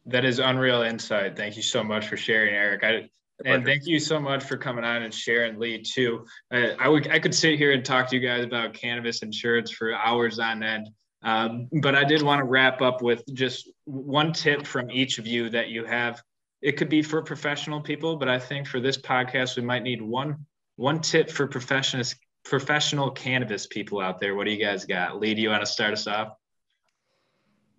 That 0.06 0.24
is 0.24 0.38
unreal 0.38 0.82
insight. 0.82 1.37
Thank 1.37 1.56
you 1.56 1.62
so 1.62 1.82
much 1.82 2.06
for 2.06 2.16
sharing, 2.16 2.54
Eric. 2.54 2.85
I, 2.85 3.11
and 3.44 3.64
thank 3.64 3.87
you 3.87 3.98
so 3.98 4.18
much 4.18 4.44
for 4.44 4.56
coming 4.56 4.85
on 4.85 5.02
and 5.02 5.12
sharing 5.12 5.59
Lee 5.59 5.82
too. 5.82 6.24
Uh, 6.50 6.68
I 6.78 6.88
would 6.88 7.09
I 7.09 7.18
could 7.18 7.35
sit 7.35 7.59
here 7.59 7.72
and 7.72 7.85
talk 7.85 8.09
to 8.09 8.16
you 8.16 8.26
guys 8.26 8.44
about 8.44 8.72
cannabis 8.72 9.22
insurance 9.22 9.70
for 9.70 9.94
hours 9.94 10.38
on 10.38 10.62
end. 10.62 10.88
Um, 11.22 11.68
but 11.82 11.94
I 11.94 12.04
did 12.04 12.22
want 12.22 12.38
to 12.38 12.44
wrap 12.44 12.80
up 12.80 13.02
with 13.02 13.22
just 13.35 13.70
one 13.85 14.32
tip 14.32 14.66
from 14.66 14.90
each 14.90 15.18
of 15.18 15.26
you 15.26 15.50
that 15.50 15.68
you 15.68 15.85
have. 15.85 16.22
It 16.62 16.72
could 16.72 16.88
be 16.88 17.02
for 17.02 17.22
professional 17.22 17.80
people, 17.80 18.16
but 18.16 18.28
I 18.28 18.38
think 18.38 18.66
for 18.66 18.80
this 18.80 18.96
podcast, 18.96 19.56
we 19.56 19.62
might 19.62 19.82
need 19.82 20.02
one 20.02 20.46
one 20.76 21.00
tip 21.00 21.30
for 21.30 21.46
professional 21.46 22.04
professional 22.44 23.10
cannabis 23.10 23.66
people 23.66 24.00
out 24.00 24.20
there. 24.20 24.34
What 24.34 24.44
do 24.44 24.52
you 24.52 24.64
guys 24.64 24.84
got? 24.84 25.20
Lee, 25.20 25.34
do 25.34 25.42
you 25.42 25.48
want 25.50 25.62
to 25.62 25.70
start 25.70 25.92
us 25.92 26.06
off? 26.06 26.28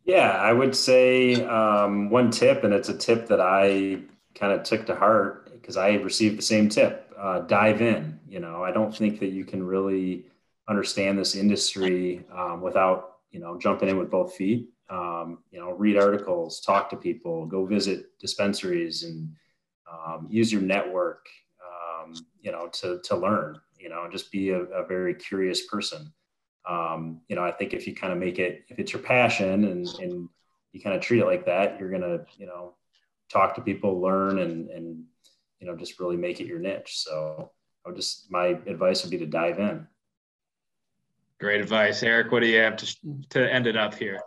Yeah, 0.03 0.31
I 0.31 0.53
would 0.53 0.75
say 0.75 1.43
um, 1.45 2.09
one 2.09 2.31
tip, 2.31 2.63
and 2.63 2.73
it's 2.73 2.89
a 2.89 2.97
tip 2.97 3.27
that 3.27 3.41
I 3.41 3.99
kind 4.35 4.53
of 4.53 4.63
took 4.63 4.85
to 4.87 4.95
heart 4.95 5.51
because 5.53 5.77
I 5.77 5.95
received 5.95 6.37
the 6.37 6.43
same 6.43 6.69
tip. 6.69 7.13
Uh, 7.17 7.39
dive 7.39 7.81
in. 7.81 8.19
You 8.27 8.39
know, 8.39 8.63
I 8.63 8.71
don't 8.71 8.95
think 8.95 9.19
that 9.19 9.29
you 9.29 9.43
can 9.43 9.63
really 9.63 10.25
understand 10.69 11.17
this 11.17 11.35
industry 11.35 12.25
um, 12.33 12.61
without 12.61 13.17
you 13.31 13.39
know, 13.39 13.57
jumping 13.57 13.89
in 13.89 13.97
with 13.97 14.09
both 14.09 14.35
feet. 14.35 14.69
Um, 14.89 15.39
you 15.51 15.59
know, 15.59 15.71
read 15.71 15.97
articles, 15.97 16.61
talk 16.61 16.89
to 16.89 16.95
people, 16.95 17.45
go 17.45 17.65
visit 17.65 18.17
dispensaries, 18.19 19.03
and 19.03 19.29
um, 19.91 20.27
use 20.29 20.51
your 20.51 20.61
network. 20.61 21.25
Um, 21.61 22.13
you 22.41 22.51
know, 22.51 22.67
to 22.67 22.99
to 23.03 23.15
learn. 23.15 23.59
You 23.79 23.89
know, 23.89 24.07
just 24.11 24.31
be 24.31 24.49
a, 24.51 24.61
a 24.61 24.85
very 24.85 25.13
curious 25.13 25.67
person. 25.67 26.11
Um, 26.67 27.21
you 27.27 27.35
know, 27.35 27.43
I 27.43 27.51
think 27.51 27.73
if 27.73 27.87
you 27.87 27.95
kind 27.95 28.13
of 28.13 28.19
make 28.19 28.39
it, 28.39 28.65
if 28.69 28.79
it's 28.79 28.93
your 28.93 29.01
passion, 29.01 29.65
and 29.65 29.87
and 29.99 30.29
you 30.71 30.81
kind 30.81 30.95
of 30.95 31.01
treat 31.01 31.21
it 31.21 31.25
like 31.25 31.45
that, 31.45 31.79
you're 31.79 31.91
gonna, 31.91 32.19
you 32.37 32.45
know, 32.45 32.75
talk 33.29 33.55
to 33.55 33.61
people, 33.61 34.01
learn, 34.01 34.39
and 34.39 34.69
and 34.69 35.03
you 35.59 35.67
know, 35.67 35.75
just 35.75 35.99
really 35.99 36.17
make 36.17 36.39
it 36.39 36.47
your 36.47 36.59
niche. 36.59 36.99
So, 36.99 37.51
I 37.85 37.89
would 37.89 37.95
just 37.95 38.31
my 38.31 38.47
advice 38.67 39.03
would 39.03 39.11
be 39.11 39.17
to 39.17 39.25
dive 39.25 39.59
in. 39.59 39.87
Great 41.39 41.61
advice, 41.61 42.03
Eric. 42.03 42.31
What 42.31 42.41
do 42.41 42.47
you 42.47 42.59
have 42.59 42.77
to 42.77 42.97
to 43.29 43.53
end 43.53 43.67
it 43.67 43.77
up 43.77 43.95
here? 43.95 44.19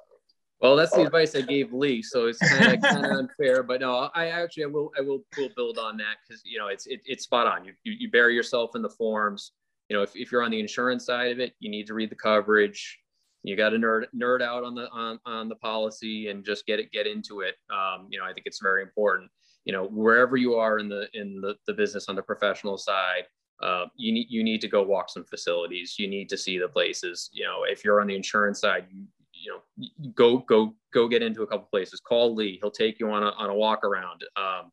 Well, 0.60 0.76
that's 0.76 0.92
the 0.92 1.02
advice 1.02 1.34
I 1.34 1.40
gave 1.40 1.72
Lee, 1.72 2.02
so 2.02 2.26
it's 2.26 2.38
kind 2.38 2.74
of 2.74 2.82
kind 2.82 3.06
of 3.06 3.12
unfair. 3.12 3.62
But 3.62 3.80
no, 3.80 4.10
I 4.14 4.26
actually 4.26 4.64
I 4.64 4.66
will 4.66 4.92
I 4.98 5.00
will 5.00 5.24
will 5.38 5.48
build 5.56 5.78
on 5.78 5.96
that 5.98 6.16
because 6.26 6.42
you 6.44 6.58
know 6.58 6.68
it's 6.68 6.86
it, 6.86 7.00
it's 7.06 7.24
spot 7.24 7.46
on. 7.46 7.64
You, 7.64 7.72
you 7.84 7.94
you 7.98 8.10
bury 8.10 8.34
yourself 8.34 8.72
in 8.74 8.82
the 8.82 8.90
forms. 8.90 9.52
You 9.88 9.96
know, 9.96 10.02
if, 10.02 10.14
if 10.14 10.30
you're 10.30 10.42
on 10.42 10.50
the 10.50 10.60
insurance 10.60 11.06
side 11.06 11.32
of 11.32 11.40
it, 11.40 11.54
you 11.60 11.70
need 11.70 11.86
to 11.86 11.94
read 11.94 12.10
the 12.10 12.16
coverage. 12.16 12.98
You 13.42 13.56
got 13.56 13.70
to 13.70 13.78
nerd 13.78 14.04
nerd 14.14 14.42
out 14.42 14.62
on 14.62 14.74
the 14.74 14.90
on, 14.90 15.18
on 15.24 15.48
the 15.48 15.56
policy 15.56 16.28
and 16.28 16.44
just 16.44 16.66
get 16.66 16.78
it 16.78 16.92
get 16.92 17.06
into 17.06 17.40
it. 17.40 17.54
Um, 17.70 18.06
you 18.10 18.18
know, 18.18 18.26
I 18.26 18.34
think 18.34 18.46
it's 18.46 18.60
very 18.60 18.82
important. 18.82 19.30
You 19.64 19.72
know, 19.72 19.86
wherever 19.86 20.36
you 20.36 20.56
are 20.56 20.78
in 20.78 20.90
the 20.90 21.08
in 21.14 21.40
the, 21.40 21.54
the 21.66 21.72
business 21.72 22.08
on 22.10 22.16
the 22.16 22.22
professional 22.22 22.76
side, 22.76 23.24
uh, 23.62 23.86
you 23.96 24.12
need 24.12 24.26
you 24.28 24.44
need 24.44 24.60
to 24.60 24.68
go 24.68 24.82
walk 24.82 25.08
some 25.08 25.24
facilities. 25.24 25.98
You 25.98 26.06
need 26.06 26.28
to 26.28 26.36
see 26.36 26.58
the 26.58 26.68
places. 26.68 27.30
You 27.32 27.44
know, 27.44 27.64
if 27.66 27.82
you're 27.82 28.02
on 28.02 28.08
the 28.08 28.16
insurance 28.16 28.60
side, 28.60 28.84
you 28.90 29.06
you 29.42 29.52
know, 29.52 30.10
go 30.14 30.38
go 30.38 30.74
go 30.92 31.08
get 31.08 31.22
into 31.22 31.42
a 31.42 31.46
couple 31.46 31.66
places. 31.70 32.00
Call 32.00 32.34
Lee. 32.34 32.58
He'll 32.60 32.70
take 32.70 32.98
you 32.98 33.10
on 33.10 33.22
a 33.22 33.30
on 33.30 33.50
a 33.50 33.54
walk 33.54 33.84
around. 33.84 34.24
Um, 34.36 34.72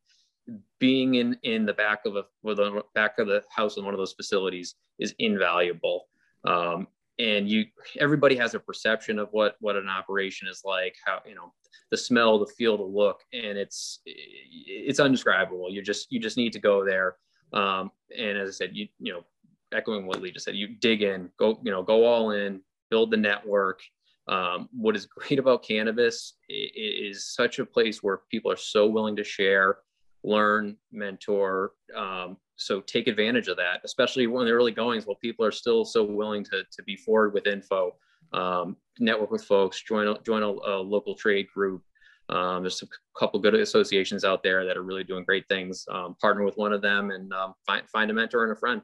being 0.79 1.15
in 1.15 1.37
in 1.43 1.65
the 1.65 1.73
back 1.73 2.05
of 2.05 2.15
a 2.15 2.23
with 2.43 2.57
the 2.57 2.83
back 2.93 3.19
of 3.19 3.27
the 3.27 3.43
house 3.49 3.77
in 3.77 3.85
one 3.85 3.93
of 3.93 3.97
those 3.97 4.13
facilities 4.13 4.75
is 4.99 5.13
invaluable. 5.19 6.07
Um, 6.45 6.87
and 7.19 7.49
you 7.49 7.65
everybody 7.99 8.35
has 8.35 8.53
a 8.53 8.59
perception 8.59 9.19
of 9.19 9.29
what 9.31 9.55
what 9.59 9.75
an 9.75 9.89
operation 9.89 10.47
is 10.47 10.61
like 10.63 10.95
how 11.03 11.19
you 11.25 11.33
know 11.33 11.51
the 11.89 11.97
smell 11.97 12.37
the 12.37 12.45
feel 12.45 12.77
the 12.77 12.83
look 12.83 13.21
and 13.33 13.57
it's 13.57 14.01
it's 14.05 14.99
undescribable 14.99 15.67
you 15.71 15.81
just 15.81 16.11
you 16.11 16.19
just 16.19 16.37
need 16.37 16.53
to 16.53 16.59
go 16.59 16.85
there 16.85 17.15
um, 17.53 17.91
and 18.17 18.37
as 18.37 18.49
I 18.49 18.51
said, 18.51 18.71
you 18.73 18.87
you 18.99 19.13
know, 19.13 19.23
echoing 19.71 20.05
what 20.05 20.21
Lee 20.21 20.31
just 20.31 20.45
said, 20.45 20.55
you 20.55 20.67
dig 20.79 21.01
in, 21.01 21.29
go 21.37 21.59
you 21.63 21.71
know, 21.71 21.83
go 21.83 22.05
all 22.05 22.31
in, 22.31 22.61
build 22.89 23.11
the 23.11 23.17
network. 23.17 23.81
Um, 24.27 24.69
what 24.71 24.95
is 24.95 25.05
great 25.17 25.39
about 25.39 25.63
cannabis 25.63 26.33
is 26.49 27.33
such 27.33 27.59
a 27.59 27.65
place 27.65 28.03
where 28.03 28.21
people 28.29 28.51
are 28.51 28.57
so 28.57 28.87
willing 28.87 29.15
to 29.15 29.23
share, 29.23 29.77
learn, 30.23 30.77
mentor. 30.91 31.71
Um, 31.95 32.37
so 32.55 32.81
take 32.81 33.07
advantage 33.07 33.47
of 33.47 33.57
that, 33.57 33.81
especially 33.83 34.27
when 34.27 34.45
the 34.45 34.51
early 34.51 34.71
goings 34.71 35.05
while 35.05 35.15
people 35.15 35.45
are 35.45 35.51
still 35.51 35.85
so 35.85 36.03
willing 36.03 36.43
to, 36.45 36.63
to 36.71 36.83
be 36.83 36.95
forward 36.95 37.33
with 37.33 37.45
info, 37.47 37.95
um, 38.33 38.75
network 38.99 39.31
with 39.31 39.43
folks, 39.43 39.81
join 39.83 40.07
a, 40.07 40.19
join 40.23 40.43
a, 40.43 40.47
a 40.47 40.81
local 40.81 41.15
trade 41.15 41.47
group, 41.53 41.83
um, 42.29 42.63
there's 42.63 42.81
a 42.81 42.87
couple 43.17 43.39
good 43.39 43.55
associations 43.55 44.23
out 44.23 44.43
there 44.43 44.65
that 44.65 44.77
are 44.77 44.83
really 44.83 45.03
doing 45.03 45.23
great 45.23 45.47
things. 45.47 45.85
Um, 45.89 46.15
partner 46.21 46.43
with 46.43 46.57
one 46.57 46.73
of 46.73 46.81
them 46.81 47.11
and 47.11 47.31
um, 47.33 47.53
find, 47.65 47.87
find 47.89 48.11
a 48.11 48.13
mentor 48.13 48.43
and 48.43 48.51
a 48.51 48.59
friend. 48.59 48.81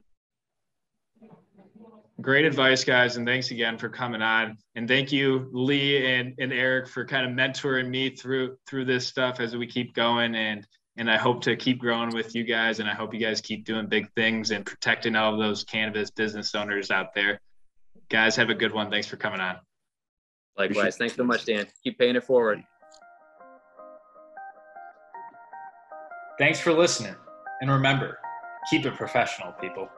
Great 2.24 2.46
advice, 2.46 2.84
guys, 2.84 3.18
and 3.18 3.26
thanks 3.26 3.50
again 3.50 3.76
for 3.76 3.90
coming 3.90 4.22
on. 4.22 4.56
And 4.76 4.88
thank 4.88 5.12
you, 5.12 5.50
Lee 5.52 6.06
and, 6.06 6.32
and 6.38 6.54
Eric, 6.54 6.88
for 6.88 7.04
kind 7.04 7.26
of 7.26 7.36
mentoring 7.36 7.90
me 7.90 8.16
through 8.16 8.56
through 8.66 8.86
this 8.86 9.06
stuff 9.06 9.40
as 9.40 9.54
we 9.54 9.66
keep 9.66 9.94
going. 9.94 10.34
And 10.34 10.66
and 10.96 11.10
I 11.10 11.18
hope 11.18 11.42
to 11.42 11.54
keep 11.54 11.78
growing 11.78 12.14
with 12.14 12.34
you 12.34 12.42
guys. 12.42 12.80
And 12.80 12.88
I 12.88 12.94
hope 12.94 13.12
you 13.12 13.20
guys 13.20 13.42
keep 13.42 13.66
doing 13.66 13.88
big 13.88 14.10
things 14.16 14.52
and 14.52 14.64
protecting 14.64 15.16
all 15.16 15.34
of 15.34 15.38
those 15.38 15.64
cannabis 15.64 16.10
business 16.10 16.54
owners 16.54 16.90
out 16.90 17.14
there. 17.14 17.38
Guys, 18.08 18.36
have 18.36 18.48
a 18.48 18.54
good 18.54 18.72
one. 18.72 18.90
Thanks 18.90 19.06
for 19.06 19.18
coming 19.18 19.40
on. 19.40 19.56
Likewise. 20.56 20.96
Thanks 20.96 21.16
so 21.16 21.24
much, 21.24 21.44
Dan. 21.44 21.66
Keep 21.82 21.98
paying 21.98 22.16
it 22.16 22.24
forward. 22.24 22.62
Thanks 26.38 26.58
for 26.58 26.72
listening. 26.72 27.16
And 27.60 27.70
remember, 27.70 28.18
keep 28.70 28.86
it 28.86 28.94
professional, 28.94 29.52
people. 29.60 29.90